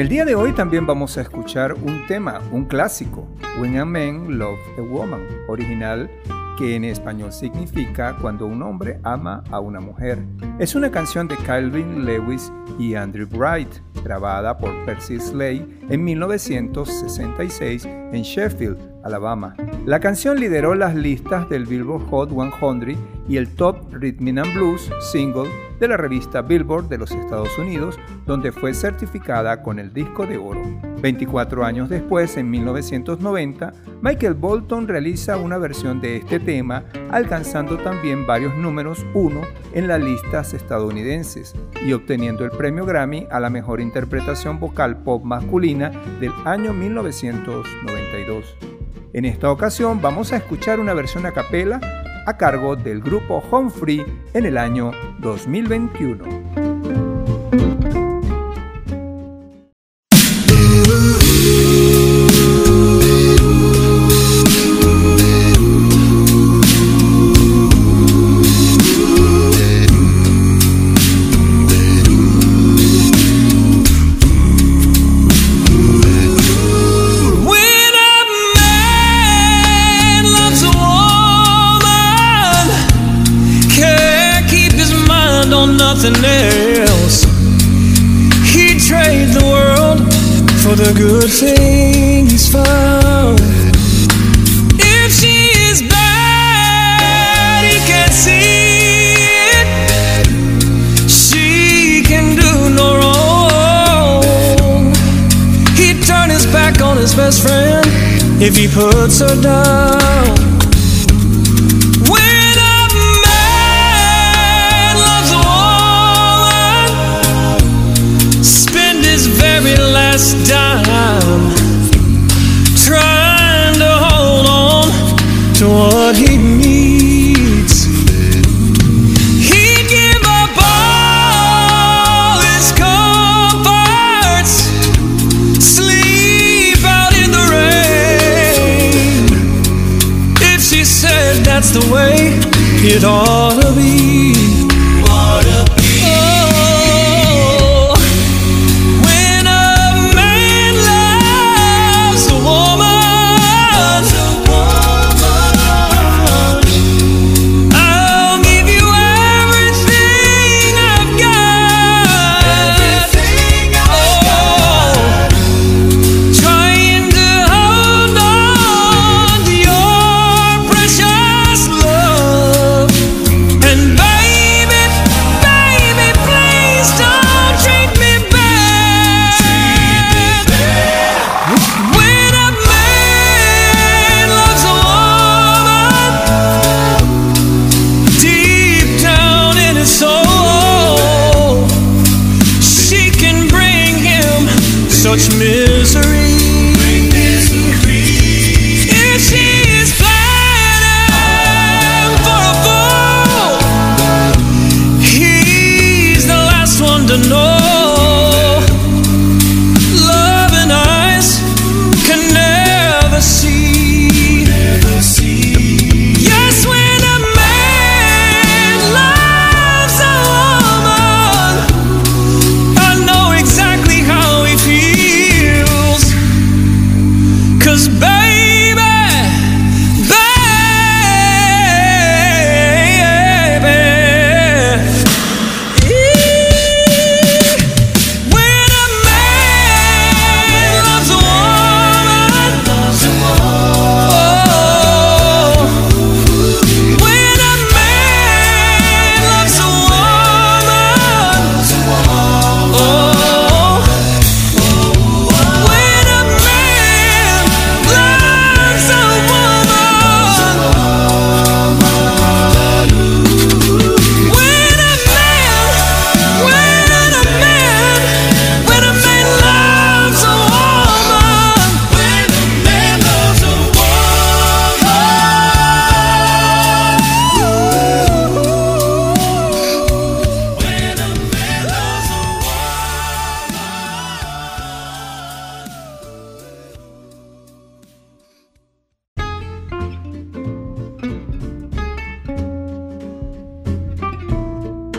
[0.04, 3.26] El día de hoy también vamos a escuchar un tema, un clásico,
[3.58, 6.12] When a Man Love a Woman, original
[6.58, 10.20] que en español significa Cuando un hombre ama a una mujer.
[10.60, 13.70] Es una canción de Calvin Lewis y Andrew Bright.
[14.04, 19.56] grabada por Percy Slade en 1966 en Sheffield, Alabama.
[19.86, 22.97] La canción lideró las listas del Billboard Hot 100
[23.28, 25.49] y el Top Rhythm and Blues single
[25.80, 30.38] de la revista Billboard de los Estados Unidos, donde fue certificada con el disco de
[30.38, 30.62] oro.
[31.01, 38.26] 24 años después, en 1990, Michael Bolton realiza una versión de este tema, alcanzando también
[38.26, 39.41] varios números 1
[39.74, 41.54] en las listas estadounidenses
[41.86, 45.91] y obteniendo el premio Grammy a la mejor interpretación vocal pop masculina
[46.22, 48.72] del año 1992.
[49.14, 51.80] En esta ocasión vamos a escuchar una versión a capela
[52.26, 54.03] a cargo del grupo Home Free
[54.34, 56.43] en el año 2021.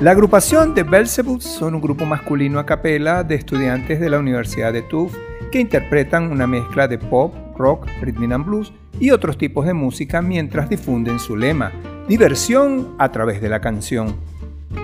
[0.05, 4.71] La agrupación de Belzebub son un grupo masculino a capela de estudiantes de la Universidad
[4.71, 5.17] de Tufts
[5.51, 8.71] que interpretan una mezcla de pop, rock, rhythm and blues
[9.01, 11.73] y otros tipos de música mientras difunden su lema,
[12.07, 14.15] diversión a través de la canción.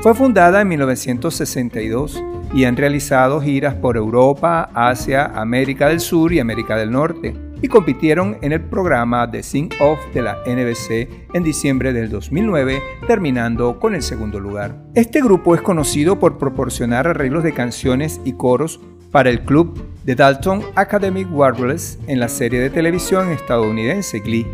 [0.00, 2.24] Fue fundada en 1962
[2.54, 7.68] y han realizado giras por Europa, Asia, América del Sur y América del Norte y
[7.68, 13.78] compitieron en el programa The Sing Off de la NBC en diciembre del 2009, terminando
[13.78, 14.76] con el segundo lugar.
[14.94, 18.80] Este grupo es conocido por proporcionar arreglos de canciones y coros
[19.10, 24.46] para el club de Dalton Academic Warblers en la serie de televisión estadounidense Glee,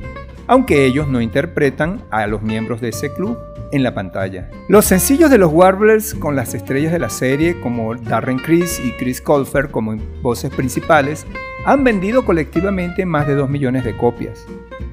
[0.46, 3.36] aunque ellos no interpretan a los miembros de ese club
[3.72, 4.48] en la pantalla.
[4.68, 8.92] Los sencillos de los Warblers con las estrellas de la serie como Darren Criss y
[8.92, 11.26] Chris Colfer como voces principales
[11.66, 14.46] han vendido colectivamente más de 2 millones de copias.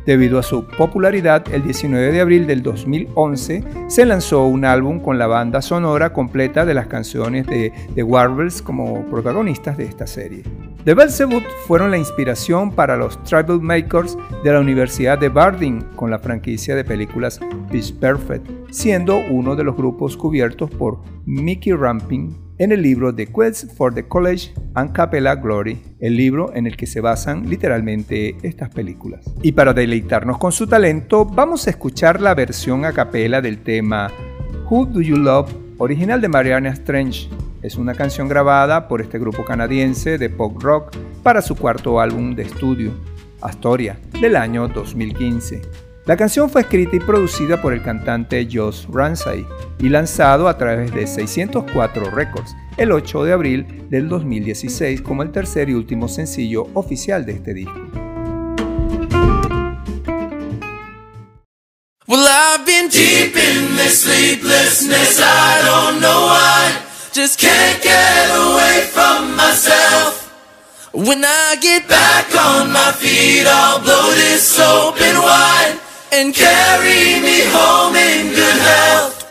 [0.07, 5.19] Debido a su popularidad, el 19 de abril del 2011 se lanzó un álbum con
[5.19, 10.43] la banda sonora completa de las canciones de The Warblers como protagonistas de esta serie.
[10.83, 16.09] The Belzebub fueron la inspiración para los Tribal Makers de la Universidad de Barding con
[16.09, 17.39] la franquicia de películas
[17.71, 23.27] Pitch Perfect, siendo uno de los grupos cubiertos por Mickey Ramping en el libro The
[23.27, 28.37] Quest for the College and Capella Glory, el libro en el que se basan literalmente
[28.43, 29.25] estas películas.
[29.41, 34.11] Y para deleitarnos con su talento, vamos a escuchar la versión a capela del tema
[34.69, 37.29] Who Do You Love, original de Mariana Strange,
[37.63, 40.93] es una canción grabada por este grupo canadiense de pop rock
[41.23, 42.91] para su cuarto álbum de estudio,
[43.39, 45.61] Astoria, del año 2015.
[46.05, 49.47] La canción fue escrita y producida por el cantante Josh Ramsay
[49.79, 55.31] y lanzado a través de 604 Records el 8 de abril del 2016 como el
[55.31, 57.79] tercer y último sencillo oficial de este disco.
[62.05, 66.81] Well, I've been deep in this sleeplessness, I don't know why.
[67.13, 70.19] Just can't get away from myself.
[70.91, 75.82] When I get back on my feet, I'll blow this open wide
[76.15, 79.25] and carry me home in good health.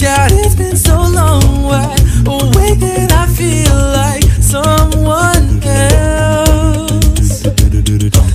[0.00, 7.46] God, it's been so long, wide awake that I feel like someone else.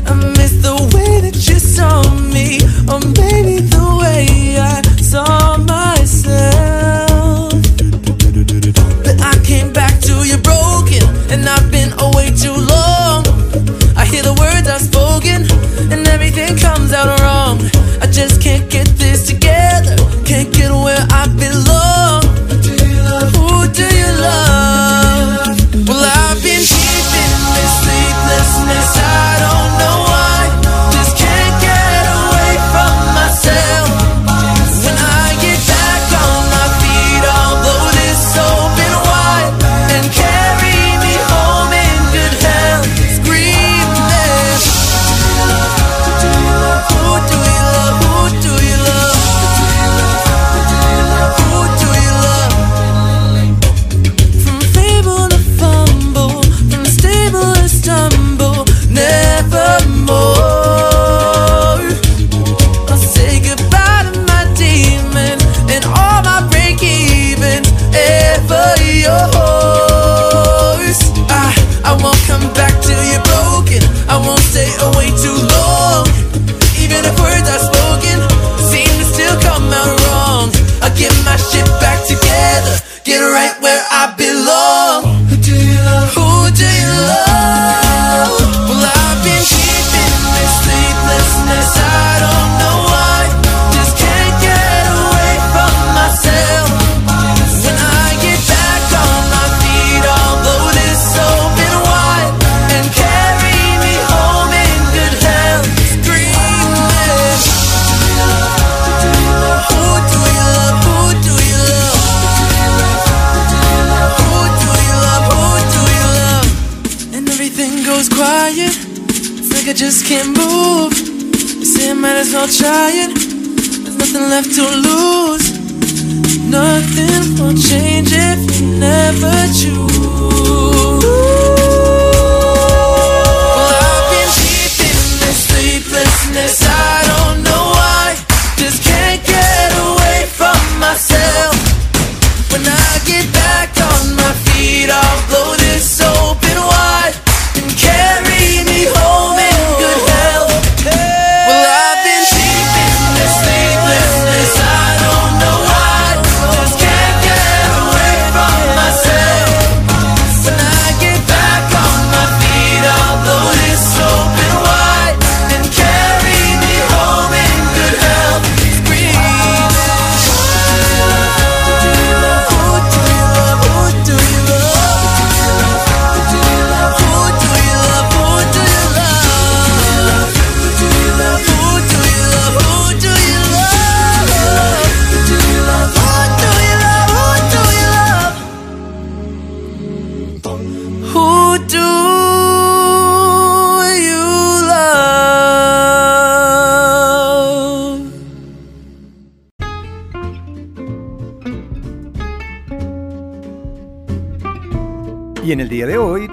[0.07, 2.01] I miss the way that you saw
[2.31, 7.51] me, oh, or maybe the way I saw myself.
[9.03, 13.25] But I came back to you broken, and I've been away too long.
[13.97, 15.43] I hear the words I've spoken,
[16.38, 17.57] and everything comes out wrong.
[18.01, 18.66] I just can't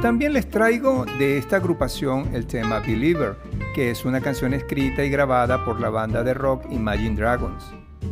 [0.05, 3.36] También les traigo de esta agrupación el tema Believer,
[3.74, 7.64] que es una canción escrita y grabada por la banda de rock Imagine Dragons.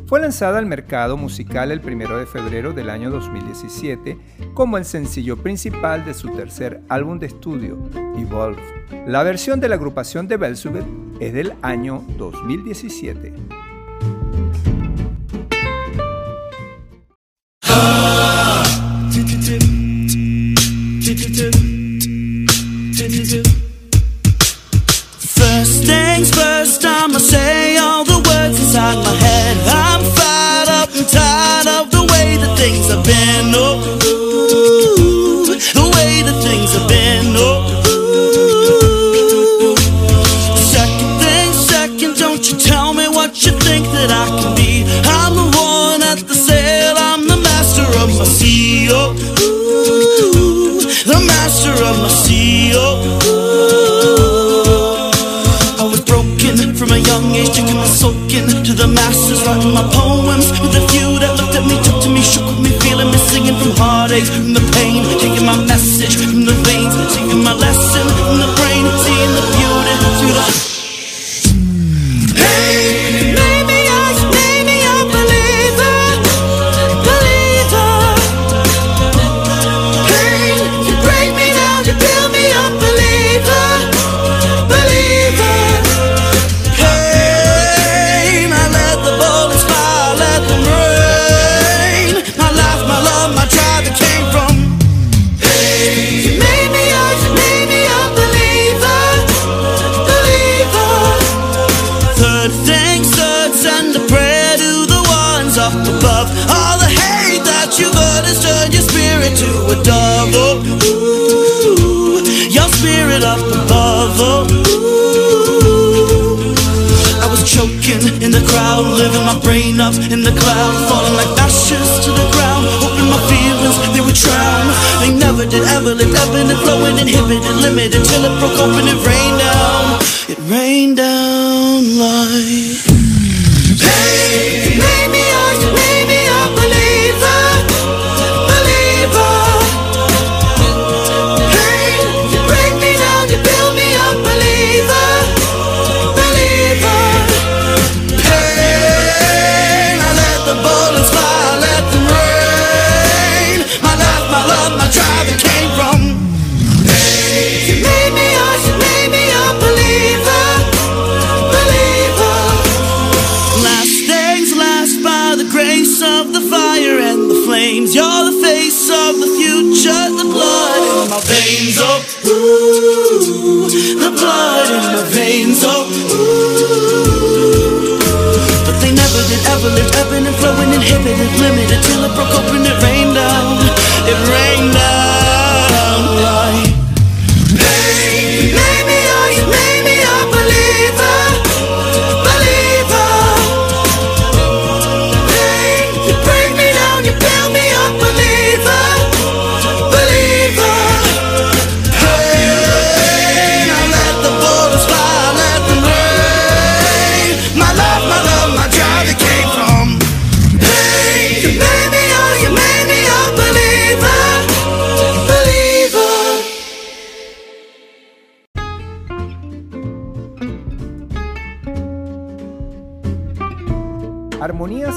[0.07, 4.17] Fue lanzada al mercado musical el 1 de febrero del año 2017
[4.55, 7.77] como el sencillo principal de su tercer álbum de estudio,
[8.17, 8.63] Evolve.
[9.07, 10.87] La versión de la agrupación de Belzebub
[11.21, 13.35] es del año 2017.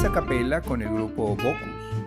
[0.03, 1.55] a capella con el grupo Bocus.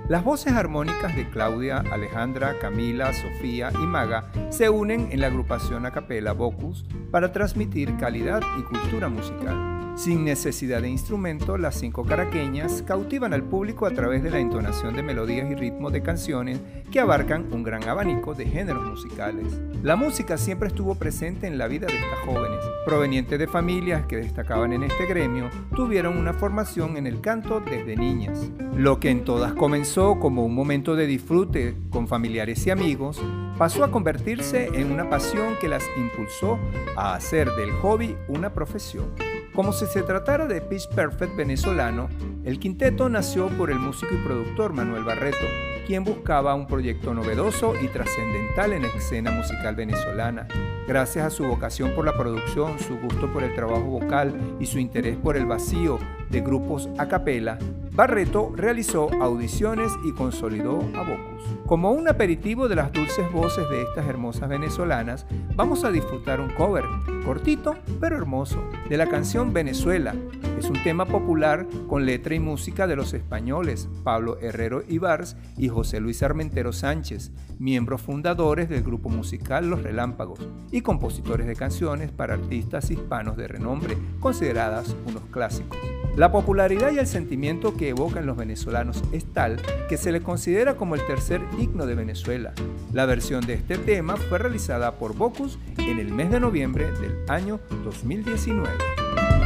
[0.09, 5.87] Las voces armónicas de Claudia, Alejandra, Camila, Sofía y Maga se unen en la agrupación
[5.87, 9.95] a capella Bocus para transmitir calidad y cultura musical.
[9.97, 14.95] Sin necesidad de instrumento, las cinco caraqueñas cautivan al público a través de la entonación
[14.95, 16.61] de melodías y ritmos de canciones
[16.93, 19.59] que abarcan un gran abanico de géneros musicales.
[19.83, 24.17] La música siempre estuvo presente en la vida de estas jóvenes provenientes de familias que
[24.17, 28.51] destacaban en este gremio, tuvieron una formación en el canto desde niñas.
[28.75, 33.21] Lo que en todas comenzó como un momento de disfrute con familiares y amigos,
[33.59, 36.59] pasó a convertirse en una pasión que las impulsó
[36.97, 39.07] a hacer del hobby una profesión.
[39.55, 42.09] Como si se tratara de Pitch Perfect venezolano,
[42.45, 45.45] el quinteto nació por el músico y productor Manuel Barreto,
[45.89, 50.47] quien buscaba un proyecto novedoso y trascendental en la escena musical venezolana.
[50.87, 54.79] Gracias a su vocación por la producción, su gusto por el trabajo vocal y su
[54.79, 55.99] interés por el vacío
[56.29, 57.59] de grupos a capela,
[57.99, 61.43] Barreto realizó audiciones y consolidó a Bocus.
[61.67, 66.51] Como un aperitivo de las dulces voces de estas hermosas venezolanas, vamos a disfrutar un
[66.51, 66.85] cover,
[67.25, 70.15] cortito pero hermoso, de la canción Venezuela
[70.59, 75.69] es un tema popular con letra y música de los españoles Pablo Herrero Ibars y
[75.69, 77.31] José Luis Armentero Sánchez,
[77.61, 80.41] miembros fundadores del grupo musical Los Relámpagos
[80.73, 85.79] y compositores de canciones para artistas hispanos de renombre, consideradas unos clásicos.
[86.17, 90.77] La popularidad y el sentimiento que evocan los venezolanos es tal que se le considera
[90.77, 92.53] como el tercer himno de Venezuela.
[92.93, 97.15] La versión de este tema fue realizada por Bocus en el mes de noviembre del
[97.29, 99.38] año 2019.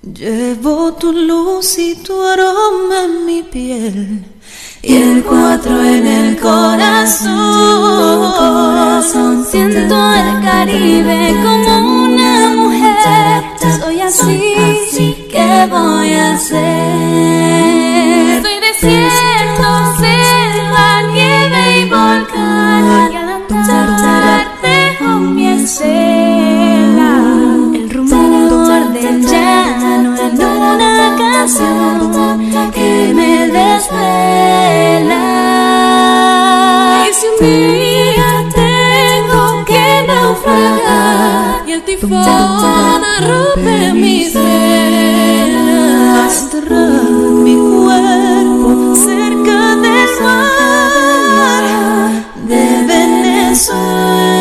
[0.00, 4.24] Llevo tu luz y tu aroma en mi piel
[4.80, 7.26] y el cuatro en el corazón.
[9.50, 13.42] Siento el Caribe como una mujer.
[13.80, 18.42] Soy así, ¿qué voy a hacer?
[18.42, 23.10] Soy desierto, selva, nieve y volcán.
[23.12, 24.46] Y al andar
[25.34, 26.07] mi estela.
[32.72, 35.16] Que me desvela.
[37.08, 45.22] Y si un día tengo que naufragar y el tifón rompe mis velas,
[46.42, 47.10] enterrar
[47.44, 51.64] mi cuerpo cerca del mar
[52.46, 54.37] de Venezuela.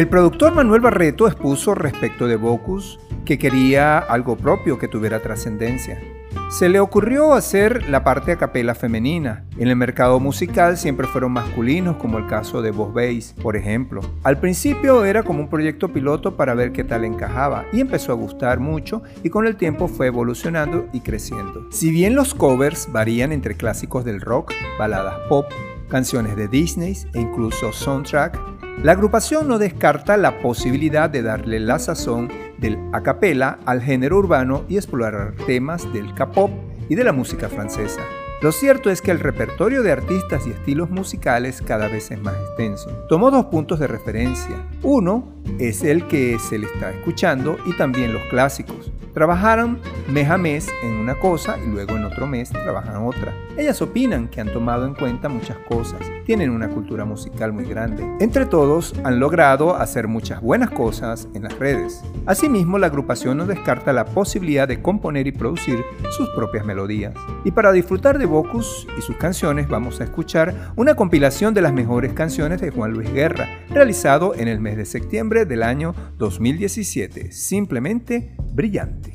[0.00, 6.00] El productor Manuel Barreto expuso respecto de Bocus que quería algo propio que tuviera trascendencia.
[6.48, 9.44] Se le ocurrió hacer la parte a capela femenina.
[9.58, 14.00] En el mercado musical siempre fueron masculinos, como el caso de Boss Bass, por ejemplo.
[14.22, 18.14] Al principio era como un proyecto piloto para ver qué tal encajaba y empezó a
[18.14, 21.66] gustar mucho y con el tiempo fue evolucionando y creciendo.
[21.70, 25.44] Si bien los covers varían entre clásicos del rock, baladas pop,
[25.90, 31.78] canciones de Disney e incluso soundtrack, la agrupación no descarta la posibilidad de darle la
[31.78, 36.50] sazón del a cappella al género urbano y explorar temas del K-pop
[36.88, 38.00] y de la música francesa.
[38.40, 42.34] Lo cierto es que el repertorio de artistas y estilos musicales cada vez es más
[42.36, 42.90] extenso.
[43.06, 44.66] Tomó dos puntos de referencia.
[44.82, 48.90] Uno es el que se le está escuchando y también los clásicos.
[49.12, 53.34] Trabajaron mes a mes en una cosa y luego en otro mes trabajan otra.
[53.56, 58.08] Ellas opinan que han tomado en cuenta muchas cosas, tienen una cultura musical muy grande.
[58.20, 62.02] Entre todos han logrado hacer muchas buenas cosas en las redes.
[62.26, 67.14] Asimismo, la agrupación no descarta la posibilidad de componer y producir sus propias melodías.
[67.44, 71.72] Y para disfrutar de Bocus y sus canciones vamos a escuchar una compilación de las
[71.72, 77.30] mejores canciones de Juan Luis Guerra, realizado en el mes de septiembre del año 2017.
[77.30, 79.12] Simplemente brillante.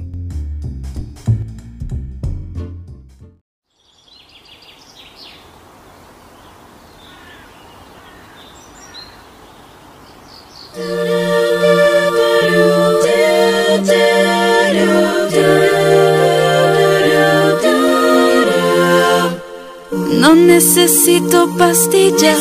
[20.22, 22.40] No necesito pastillas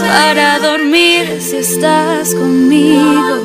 [0.00, 3.44] para dormir si estás conmigo.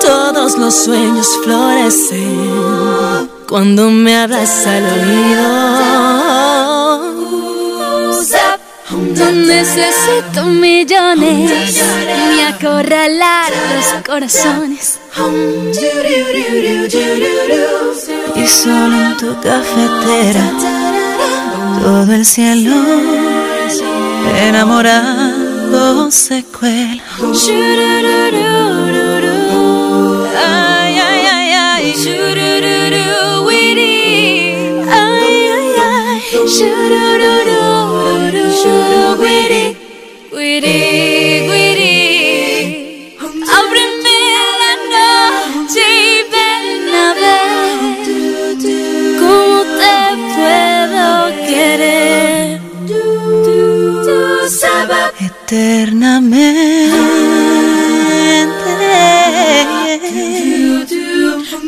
[0.00, 6.28] Todos los sueños florecen cuando me abraza el oído.
[8.90, 11.76] No necesito millones
[12.30, 14.98] ni acorralar los corazones.
[18.34, 20.52] Y solo en tu cafetera
[21.82, 22.74] todo el cielo
[24.36, 27.02] enamorado se cuela.
[55.50, 56.92] Eternamente.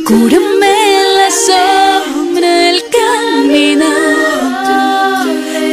[0.07, 0.77] Cúrame
[1.16, 3.86] la sombra del caminar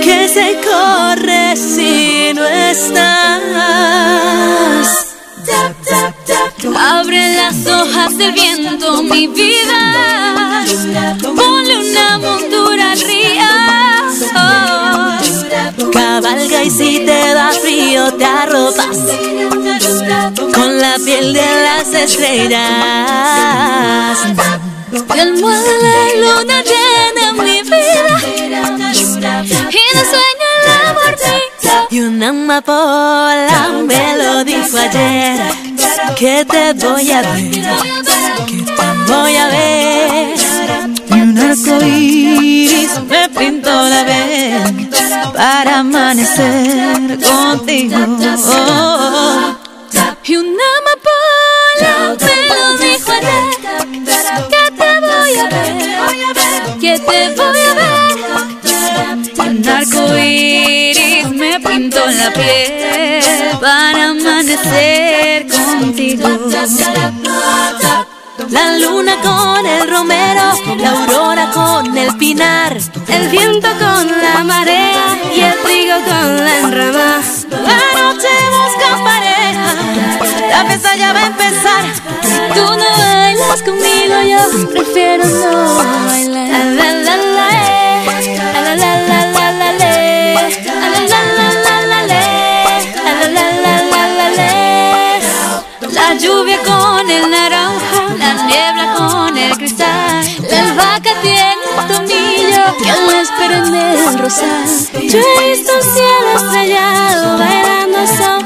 [0.02, 3.08] que se corre si no estás.
[6.80, 10.64] Abre las hojas del viento, mi vida.
[11.22, 12.57] Ponle una montura
[16.22, 18.98] si te da frío te arropas
[20.54, 22.58] con la piel de las estrellas.
[25.16, 31.14] Y almohada la luna llena mi vida y no sueño el amor
[31.92, 35.40] Y una amapola me lo dijo ayer
[36.16, 40.47] que te voy a ver, que te voy a ver.
[41.38, 44.72] Un arco iris me pintó la vez
[45.36, 47.96] para amanecer contigo.
[50.26, 53.46] Y una amapola me lo dijo ayer
[54.50, 59.48] que te voy a ver, que te voy a ver.
[59.48, 66.28] Un arco iris me pintó la piel para amanecer contigo.
[68.50, 75.18] La luna con el romero, la aurora con el pinar, el viento con la marea
[75.36, 77.22] y el trigo con la enrama.
[77.52, 79.74] La noche busca pareja,
[80.50, 81.86] la fiesta ya va a empezar.
[82.54, 85.76] Tú no bailas conmigo, yo prefiero no
[86.06, 86.97] bailar.
[99.78, 100.48] Cristal.
[100.50, 104.66] La albahaca tiene un tomillo que la espera en el rosal.
[104.94, 108.37] Yo he visto un cielo estrellado bailando sobre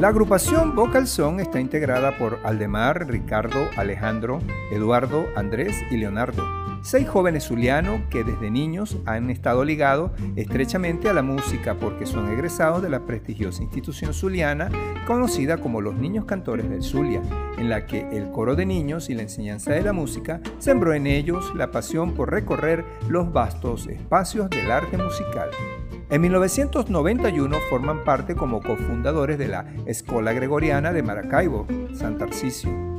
[0.00, 4.38] La agrupación Vocal Song está integrada por Aldemar, Ricardo, Alejandro,
[4.72, 6.42] Eduardo, Andrés y Leonardo,
[6.82, 12.30] seis jóvenes zulianos que desde niños han estado ligados estrechamente a la música porque son
[12.32, 14.70] egresados de la prestigiosa institución zuliana
[15.06, 17.22] conocida como los Niños Cantores del Zulia,
[17.58, 21.06] en la que el coro de niños y la enseñanza de la música sembró en
[21.06, 25.50] ellos la pasión por recorrer los vastos espacios del arte musical.
[26.10, 32.89] En 1991 forman parte como cofundadores de la Escuela Gregoriana de Maracaibo, San Tarcisio.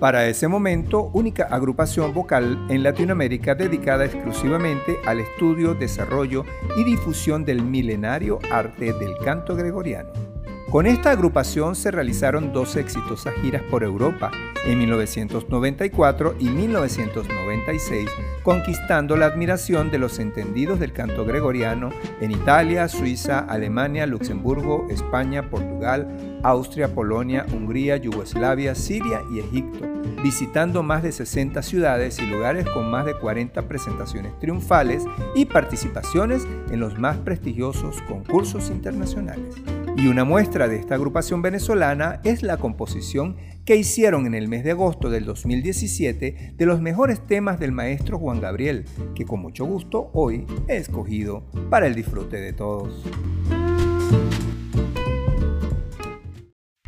[0.00, 6.46] Para ese momento, única agrupación vocal en Latinoamérica dedicada exclusivamente al estudio, desarrollo
[6.78, 10.29] y difusión del milenario arte del canto gregoriano.
[10.70, 14.30] Con esta agrupación se realizaron dos exitosas giras por Europa
[14.64, 18.08] en 1994 y 1996,
[18.44, 21.90] conquistando la admiración de los entendidos del canto gregoriano
[22.20, 29.88] en Italia, Suiza, Alemania, Luxemburgo, España, Portugal, Austria, Polonia, Hungría, Yugoslavia, Siria y Egipto,
[30.22, 35.02] visitando más de 60 ciudades y lugares con más de 40 presentaciones triunfales
[35.34, 39.56] y participaciones en los más prestigiosos concursos internacionales.
[39.96, 44.64] Y una muestra de esta agrupación venezolana es la composición que hicieron en el mes
[44.64, 48.84] de agosto del 2017 de los mejores temas del maestro Juan Gabriel,
[49.14, 53.04] que con mucho gusto hoy he escogido para el disfrute de todos.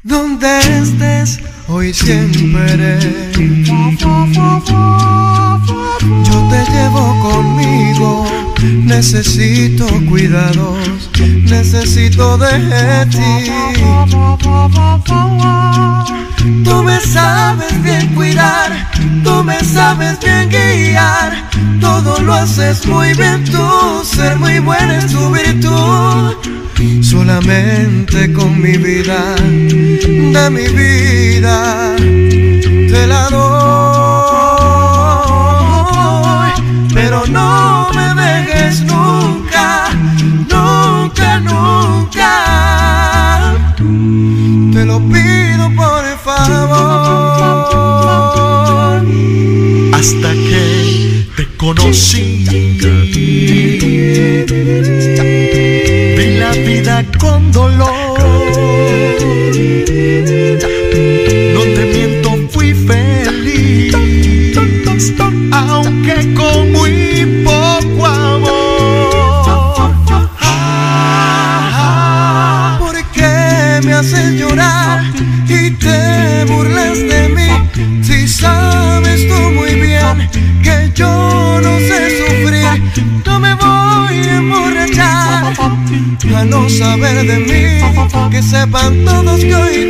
[0.03, 2.99] Donde estés, hoy siempre.
[6.03, 8.27] Yo te llevo conmigo,
[8.85, 11.11] necesito cuidados,
[11.45, 13.53] necesito de ti.
[16.65, 18.91] Tú me sabes bien cuidar,
[19.23, 21.49] tú me sabes bien guiar,
[21.81, 26.53] todo lo haces muy bien tú, ser muy buena es tu virtud.
[27.01, 33.82] Solamente con mi vida, de mi vida, te la doy.
[50.15, 52.32] Hasta que te conocí.
[88.73, 89.82] Todos que hoy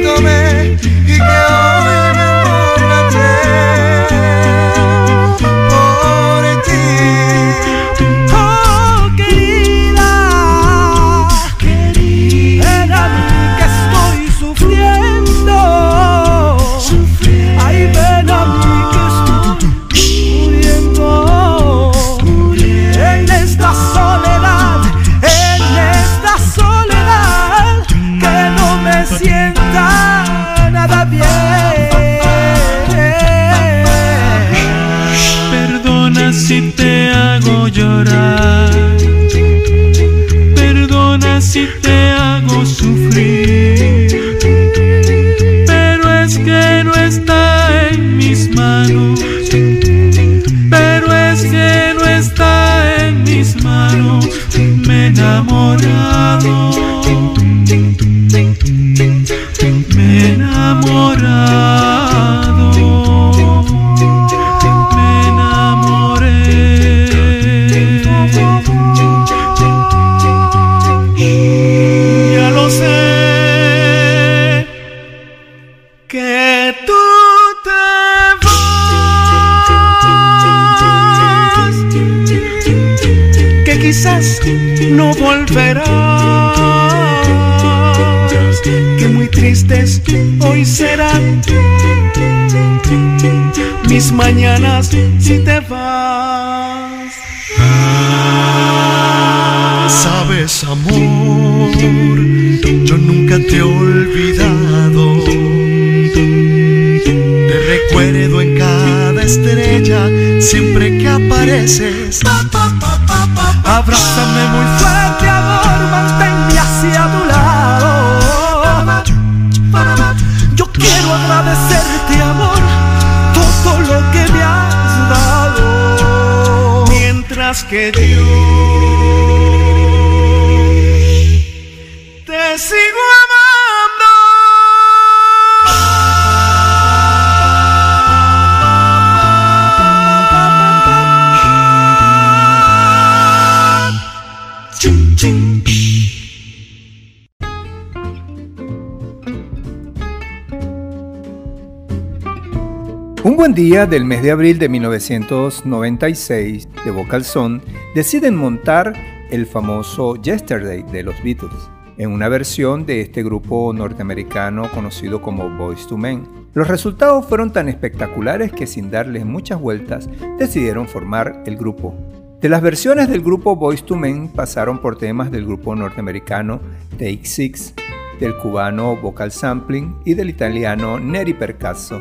[153.43, 157.61] buen día del mes de abril de 1996, de Vocal Son
[157.93, 158.93] deciden montar
[159.33, 165.51] el famoso Yesterday de los Beatles, en una versión de este grupo norteamericano conocido como
[165.51, 166.23] Boys to Men.
[166.55, 170.09] Los resultados fueron tan espectaculares que sin darles muchas vueltas
[170.39, 171.97] decidieron formar el grupo.
[172.41, 176.61] De las versiones del grupo Boys to Men pasaron por temas del grupo norteamericano
[176.93, 177.75] Take Six,
[178.21, 182.01] del cubano Vocal Sampling y del italiano Neri Percasso,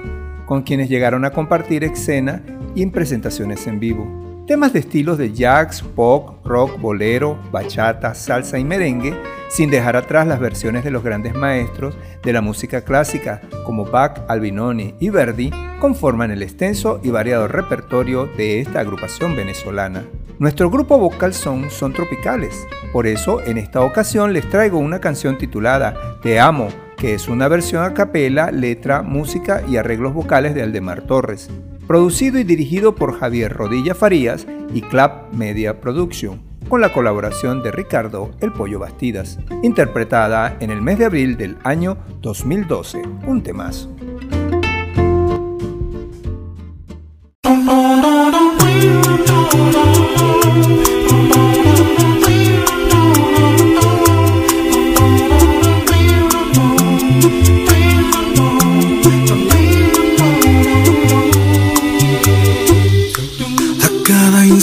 [0.51, 2.43] con quienes llegaron a compartir escena
[2.75, 4.43] y en presentaciones en vivo.
[4.45, 9.15] Temas de estilos de jazz, pop, rock, bolero, bachata, salsa y merengue,
[9.47, 14.23] sin dejar atrás las versiones de los grandes maestros de la música clásica como Bach,
[14.27, 20.03] Albinoni y Verdi, conforman el extenso y variado repertorio de esta agrupación venezolana.
[20.37, 25.37] Nuestro grupo vocal son son tropicales, por eso en esta ocasión les traigo una canción
[25.37, 26.67] titulada Te amo,
[27.01, 31.49] que es una versión a capela, letra, música y arreglos vocales de Aldemar Torres,
[31.87, 37.71] producido y dirigido por Javier Rodilla Farías y Clap Media Production, con la colaboración de
[37.71, 43.89] Ricardo El Pollo Bastidas, interpretada en el mes de abril del año 2012, un temazo.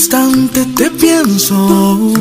[0.08, 2.14] Instante te pienso,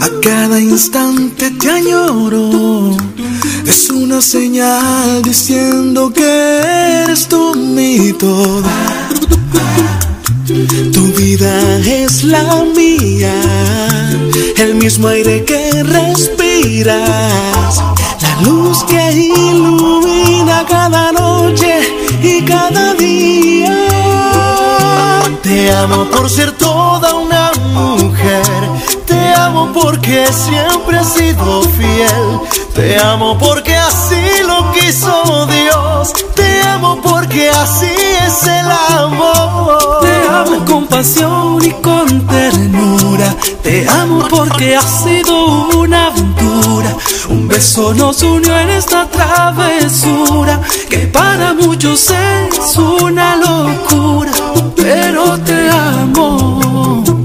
[0.00, 2.96] a cada instante te añoro.
[3.66, 6.24] Es una señal diciendo que
[7.02, 8.62] eres tú mi todo.
[10.94, 13.34] Tu vida es la mía,
[14.56, 16.96] el mismo aire que respiras,
[18.22, 21.78] la luz que ilumina cada noche
[22.22, 23.76] y cada día.
[25.42, 28.47] Te amo por ser toda una mujer,
[29.38, 32.40] amo amo porque siempre he sido fiel.
[32.74, 36.12] Te amo porque así lo quiso Dios.
[36.34, 37.90] Te amo porque así
[38.26, 40.00] es el amor.
[40.02, 43.34] Te amo con pasión y con ternura.
[43.62, 46.94] Te amo porque ha sido una aventura.
[47.28, 54.32] Un beso nos unió en esta travesura que para muchos es una locura.
[54.76, 57.17] Pero te amo.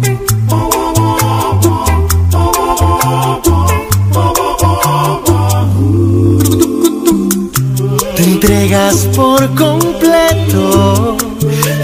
[8.43, 11.15] Entregas por completo,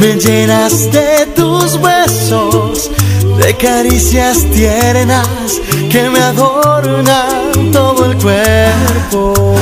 [0.01, 2.91] me llenas de tus besos,
[3.37, 9.55] de caricias tiernas que me adornan todo el cuerpo.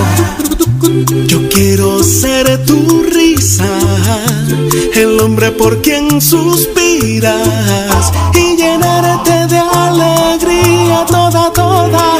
[1.28, 3.70] Yo quiero ser tu risa,
[4.96, 12.18] el hombre por quien suspiras y llenarte de alegría toda, toda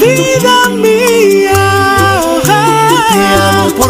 [0.00, 0.63] vida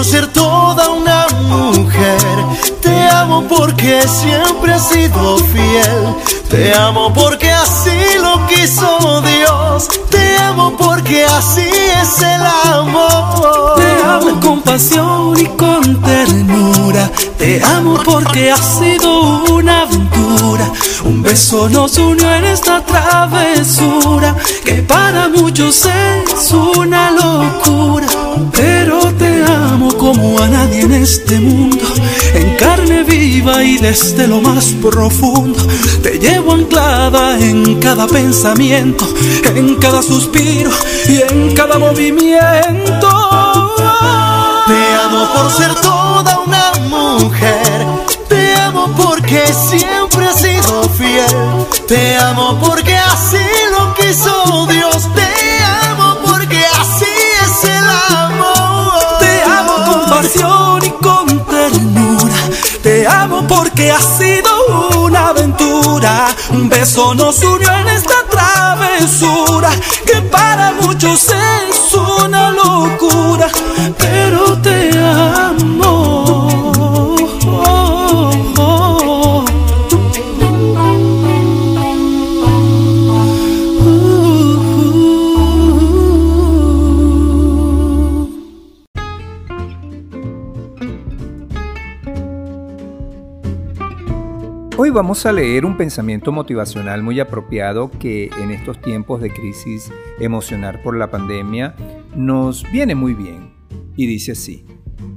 [0.04, 2.36] ser toda una mujer.
[2.82, 6.14] Te amo porque siempre he sido fiel.
[6.50, 9.88] Te amo porque así lo quiso Dios.
[10.10, 11.66] Te amo porque así
[12.00, 12.42] es el
[12.74, 13.76] amor.
[13.76, 17.10] Te amo con pasión y con ternura.
[17.38, 20.70] Te amo porque ha sido una aventura.
[21.04, 28.06] Un beso nos unió en esta travesura que para muchos es una locura.
[28.52, 29.23] Pero te
[29.54, 31.84] amo como a nadie en este mundo.
[32.34, 35.58] En carne viva y desde lo más profundo.
[36.02, 39.06] Te llevo anclada en cada pensamiento,
[39.54, 40.70] en cada suspiro
[41.08, 43.08] y en cada movimiento.
[44.66, 47.86] Te amo por ser toda una mujer.
[48.28, 51.66] Te amo porque siempre he sido fiel.
[51.86, 53.44] Te amo porque así
[53.76, 55.08] lo quiso Dios.
[55.14, 55.33] Te
[63.74, 66.28] porque ha sido una aventura.
[66.50, 69.70] Un beso nos unió en esta travesura
[70.06, 73.48] que para muchos es una locura.
[73.98, 75.83] Pero te amo.
[94.94, 99.90] Vamos a leer un pensamiento motivacional muy apropiado que en estos tiempos de crisis
[100.20, 101.74] emocional por la pandemia
[102.14, 103.52] nos viene muy bien.
[103.96, 104.64] Y dice así,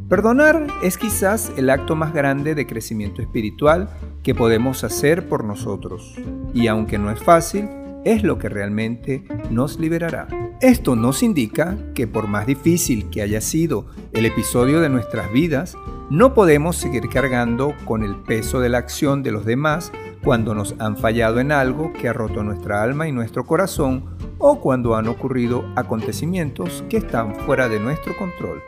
[0.09, 3.87] perdonar es quizás el acto más grande de crecimiento espiritual
[4.23, 6.15] que podemos hacer por nosotros.
[6.55, 7.69] Y aunque no es fácil,
[8.05, 10.27] es lo que realmente nos liberará.
[10.61, 15.75] Esto nos indica que por más difícil que haya sido el episodio de nuestras vidas,
[16.09, 19.91] no podemos seguir cargando con el peso de la acción de los demás
[20.23, 24.05] cuando nos han fallado en algo que ha roto nuestra alma y nuestro corazón
[24.39, 28.61] o cuando han ocurrido acontecimientos que están fuera de nuestro control.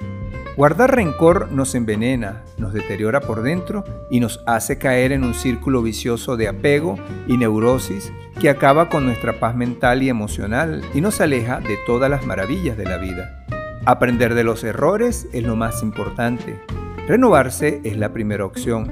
[0.60, 5.82] Guardar rencor nos envenena, nos deteriora por dentro y nos hace caer en un círculo
[5.82, 6.98] vicioso de apego
[7.30, 8.12] y neurosis
[8.42, 12.76] que acaba con nuestra paz mental y emocional y nos aleja de todas las maravillas
[12.76, 13.46] de la vida.
[13.86, 16.60] Aprender de los errores es lo más importante.
[17.08, 18.92] Renovarse es la primera opción.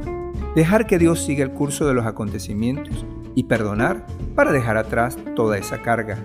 [0.55, 5.57] Dejar que Dios siga el curso de los acontecimientos y perdonar para dejar atrás toda
[5.57, 6.17] esa carga.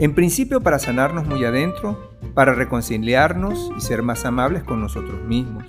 [0.00, 5.64] En principio para sanarnos muy adentro, para reconciliarnos y ser más amables con nosotros mismos,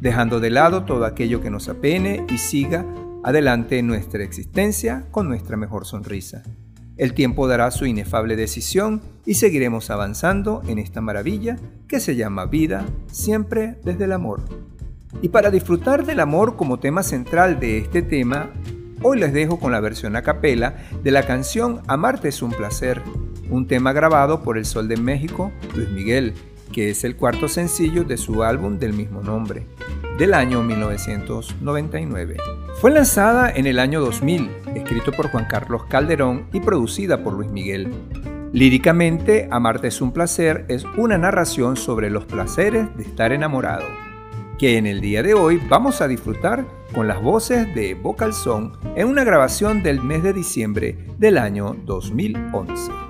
[0.00, 2.84] dejando de lado todo aquello que nos apene y siga
[3.22, 6.42] adelante nuestra existencia con nuestra mejor sonrisa.
[6.98, 11.56] El tiempo dará su inefable decisión y seguiremos avanzando en esta maravilla
[11.88, 14.42] que se llama vida, siempre desde el amor.
[15.22, 18.50] Y para disfrutar del amor como tema central de este tema,
[19.00, 23.00] hoy les dejo con la versión a capela de la canción Amarte es un placer,
[23.50, 26.34] un tema grabado por el Sol de México, Luis Miguel,
[26.72, 29.66] que es el cuarto sencillo de su álbum del mismo nombre,
[30.18, 32.36] del año 1999.
[32.80, 37.50] Fue lanzada en el año 2000, escrito por Juan Carlos Calderón y producida por Luis
[37.50, 37.92] Miguel.
[38.52, 43.84] Líricamente, Amarte es un placer es una narración sobre los placeres de estar enamorado,
[44.58, 46.64] que en el día de hoy vamos a disfrutar
[46.94, 51.76] con las voces de Vocal Song en una grabación del mes de diciembre del año
[51.84, 53.03] 2011.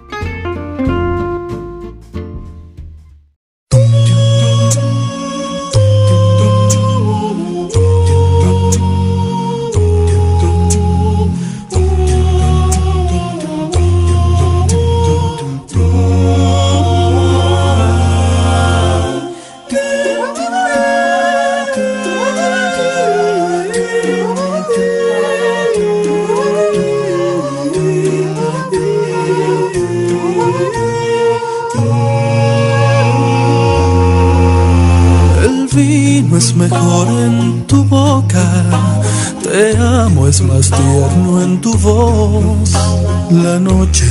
[43.30, 44.05] La noche,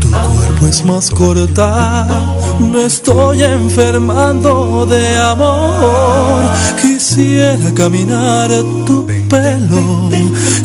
[0.00, 2.06] tu cuerpo es más corta.
[2.58, 6.44] Me estoy enfermando de amor.
[6.80, 8.50] Quisiera caminar
[8.86, 10.10] tu pelo.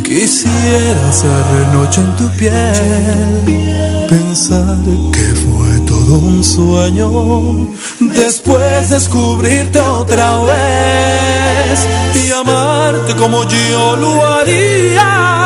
[0.04, 4.08] Quisiera ser noche en tu piel.
[4.10, 4.78] Pensar
[5.12, 7.68] que fue todo un sueño.
[8.00, 11.80] Después descubrirte otra vez
[12.16, 15.39] y amarte como yo lo haría,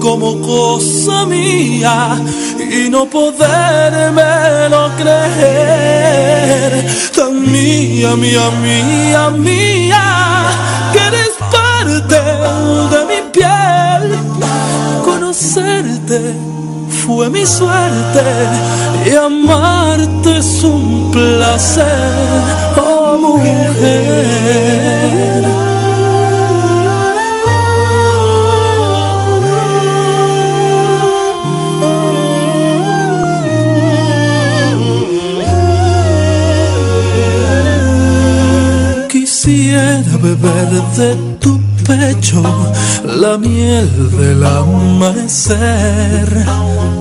[0.00, 2.20] como cosa mía
[2.58, 10.46] y no podérmelo creer, tan mía, mía, mía, mía,
[10.92, 12.20] que eres parte
[12.92, 14.02] de mi piel,
[15.04, 16.20] conocerte
[17.06, 18.22] fue mi suerte
[19.06, 21.84] y amarte es un placer,
[22.76, 24.56] oh mujer.
[39.46, 42.42] Quisiera beber de tu pecho
[43.04, 46.28] la miel del amanecer.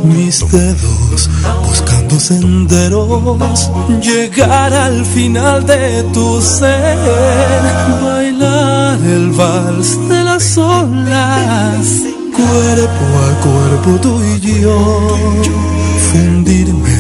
[0.03, 1.27] Mis dedos
[1.65, 6.99] buscando senderos, llegar al final de tu ser,
[8.03, 14.99] bailar el vals de las olas, cuerpo a cuerpo tú y yo,
[16.11, 16.95] fundirme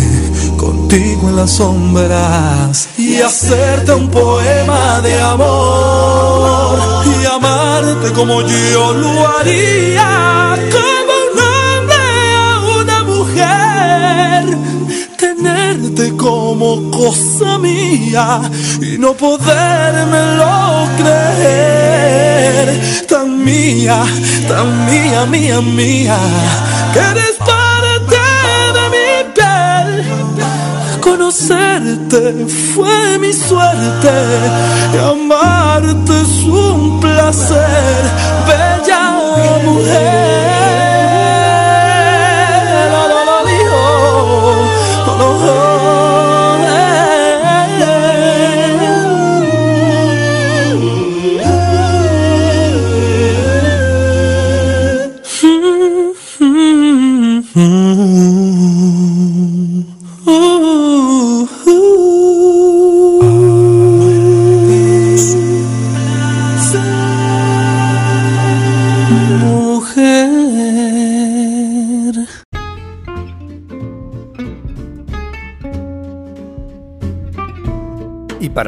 [0.57, 9.27] contigo en las sombras y hacerte un poema de amor y amarte como yo lo
[9.27, 12.05] haría, como un hombre
[12.35, 14.41] a una mujer,
[15.17, 18.41] tenerte como cosa mía
[18.81, 22.67] y no podérmelo creer,
[23.07, 24.03] tan mía,
[24.49, 26.17] tan mía, mía, mía,
[26.93, 27.37] que eres
[31.47, 34.09] conocerte fue mi suerte
[34.93, 38.03] y amarte es un placer,
[38.47, 39.11] bella
[39.63, 40.94] mujer.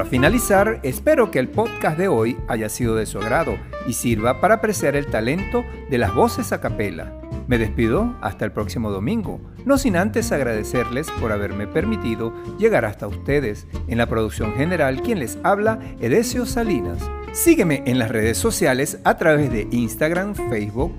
[0.08, 3.58] Finalizar, espero que el podcast de hoy haya sido de su agrado
[3.88, 7.14] y sirva para apreciar el talento de las voces a capela.
[7.48, 13.08] Me despido hasta el próximo domingo, no sin antes agradecerles por haberme permitido llegar hasta
[13.08, 13.68] ustedes.
[13.88, 17.00] En la producción general, quien les habla, Edesio Salinas.
[17.34, 20.94] Sígueme en las redes sociales a través de Instagram, Facebook,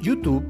[0.00, 0.44] YouTube,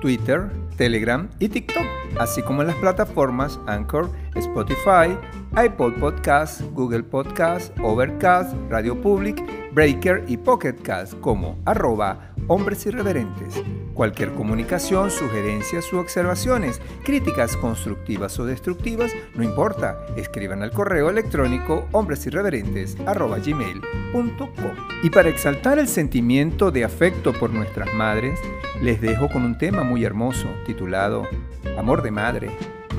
[0.00, 1.86] Twitter, Telegram y TikTok,
[2.18, 5.16] así como en las plataformas Anchor, Spotify,
[5.56, 9.40] iPod Podcast, Google Podcast, Overcast, Radio Public,
[9.72, 13.62] Breaker y Pocket Cast como arroba hombres irreverentes.
[13.94, 21.86] Cualquier comunicación, sugerencias u observaciones, críticas constructivas o destructivas, no importa, escriban al correo electrónico
[21.92, 24.74] hombresirreverentes.gmail.com
[25.04, 28.40] Y para exaltar el sentimiento de afecto por nuestras madres,
[28.82, 31.28] les dejo con un tema muy hermoso titulado
[31.78, 32.50] Amor de Madre.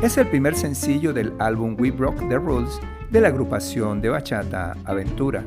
[0.02, 4.76] Es el primer sencillo del álbum We Broke the Rules de la agrupación de bachata
[4.84, 5.44] Aventura.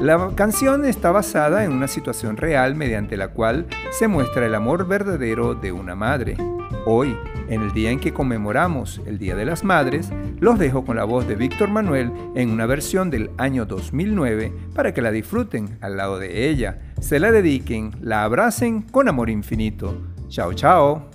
[0.00, 4.86] La canción está basada en una situación real mediante la cual se muestra el amor
[4.86, 6.36] verdadero de una madre.
[6.86, 7.16] Hoy,
[7.48, 11.04] en el día en que conmemoramos el Día de las Madres, los dejo con la
[11.04, 15.96] voz de Víctor Manuel en una versión del año 2009 para que la disfruten al
[15.96, 20.00] lado de ella, se la dediquen, la abracen con amor infinito.
[20.28, 21.10] Chao, chao.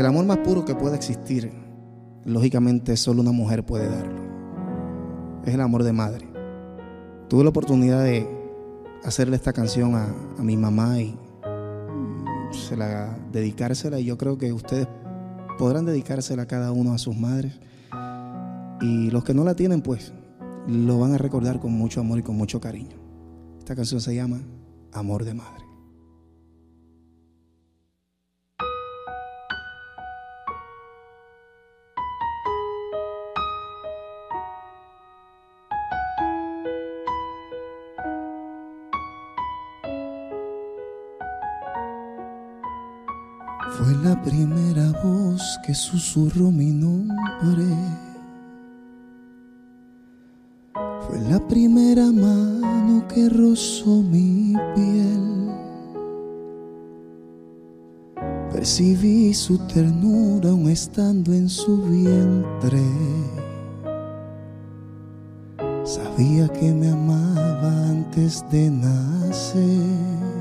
[0.00, 1.52] El amor más puro que puede existir,
[2.24, 4.22] lógicamente solo una mujer puede darlo.
[5.44, 6.26] Es el amor de madre.
[7.28, 8.26] Tuve la oportunidad de
[9.04, 11.18] hacerle esta canción a, mi mamá y
[12.50, 14.88] se la dedicársela y yo creo que ustedes
[15.58, 17.60] podrán dedicársela cada uno a sus madres
[18.80, 20.14] y los que no la tienen pues
[20.66, 22.96] lo van a recordar con mucho amor y con mucho cariño.
[23.58, 24.40] Esta canción se llama
[24.94, 25.59] Amor de Madre.
[44.22, 47.64] Primera voz que susurró mi nombre.
[51.06, 55.50] Fue la primera mano que rozó mi piel.
[58.52, 62.84] Percibí su ternura aún estando en su vientre.
[65.84, 70.39] Sabía que me amaba antes de nacer.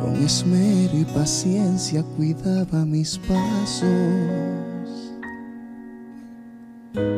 [0.00, 3.88] Con esmero y paciencia cuidaba mis pasos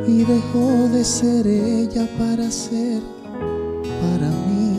[0.06, 3.00] y dejó de ser ella para ser
[4.02, 4.76] para mí.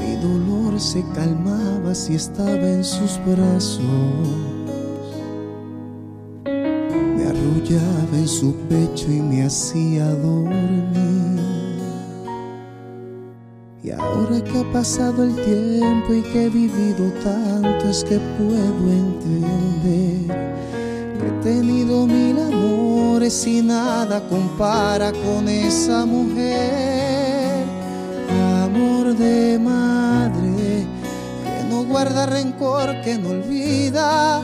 [0.00, 3.80] Mi dolor se calmaba si estaba en sus brazos.
[6.44, 11.21] Me arrullaba en su pecho y me hacía dormir.
[13.98, 20.52] Ahora que ha pasado el tiempo y que he vivido tanto es que puedo entender
[21.18, 27.64] que he tenido mil amores y nada compara con esa mujer.
[28.64, 30.86] Amor de madre
[31.44, 34.40] que no guarda rencor, que no olvida,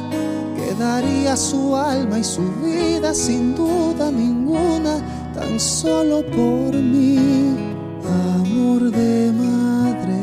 [0.57, 5.01] que daría su alma y su vida sin duda ninguna,
[5.35, 7.48] tan solo por mí.
[8.59, 10.21] Amor de madre,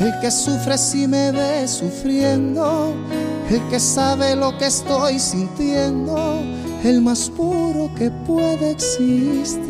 [0.00, 2.92] el que sufre si me ve sufriendo,
[3.48, 6.40] el que sabe lo que estoy sintiendo,
[6.82, 9.60] el más puro que puede existir.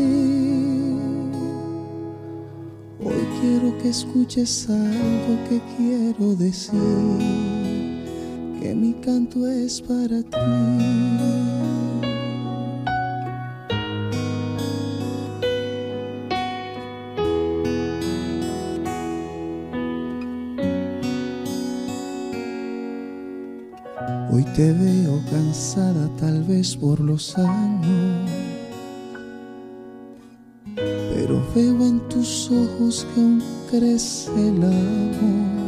[3.05, 6.79] Hoy quiero que escuches algo que quiero decir,
[8.59, 11.56] que mi canto es para ti.
[24.57, 28.31] Te veo cansada tal vez por los años,
[30.75, 35.67] pero veo en tus ojos que aún crece el amor.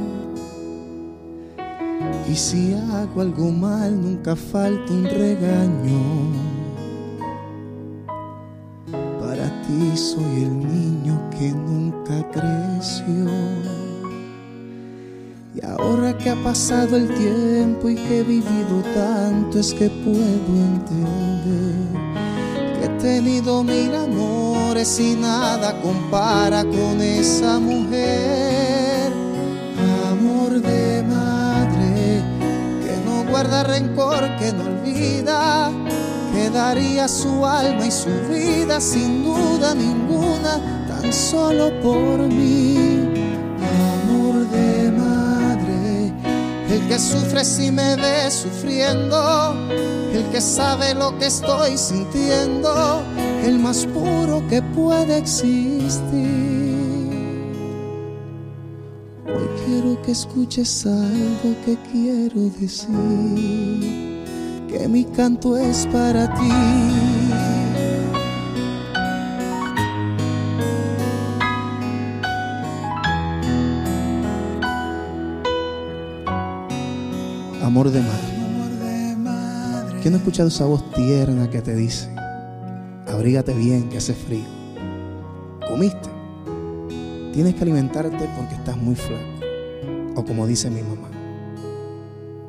[2.30, 6.32] Y si hago algo mal, nunca falta un regaño.
[9.20, 13.26] Para ti soy el niño que nunca creció.
[15.60, 20.20] Y ahora que ha pasado el tiempo y que he vivido tanto es que puedo
[20.20, 21.74] entender
[22.78, 29.10] que he tenido mil amores y nada compara con esa mujer.
[30.08, 32.22] Amor de madre
[32.84, 35.72] que no guarda rencor, que no olvida,
[36.34, 43.17] que daría su alma y su vida sin duda ninguna, tan solo por mí.
[46.70, 49.54] El que sufre si me ve sufriendo,
[50.12, 53.02] el que sabe lo que estoy sintiendo,
[53.44, 55.98] el más puro que puede existir.
[59.26, 64.24] Hoy quiero que escuches algo que quiero decir,
[64.68, 67.17] que mi canto es para ti.
[77.78, 80.00] Amor de madre.
[80.02, 82.12] ¿Quién no ha escuchado esa voz tierna que te dice,
[83.06, 84.42] abrígate bien que hace frío?
[85.64, 86.08] ¿Comiste?
[87.32, 89.22] Tienes que alimentarte porque estás muy flaco.
[90.16, 91.08] O como dice mi mamá,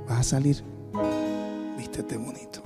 [0.07, 0.63] vas a salir,
[1.77, 2.63] vístete bonito.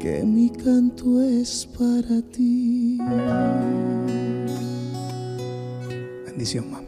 [0.00, 2.96] Que mi canto es para ti.
[6.24, 6.87] Bendición, mamá.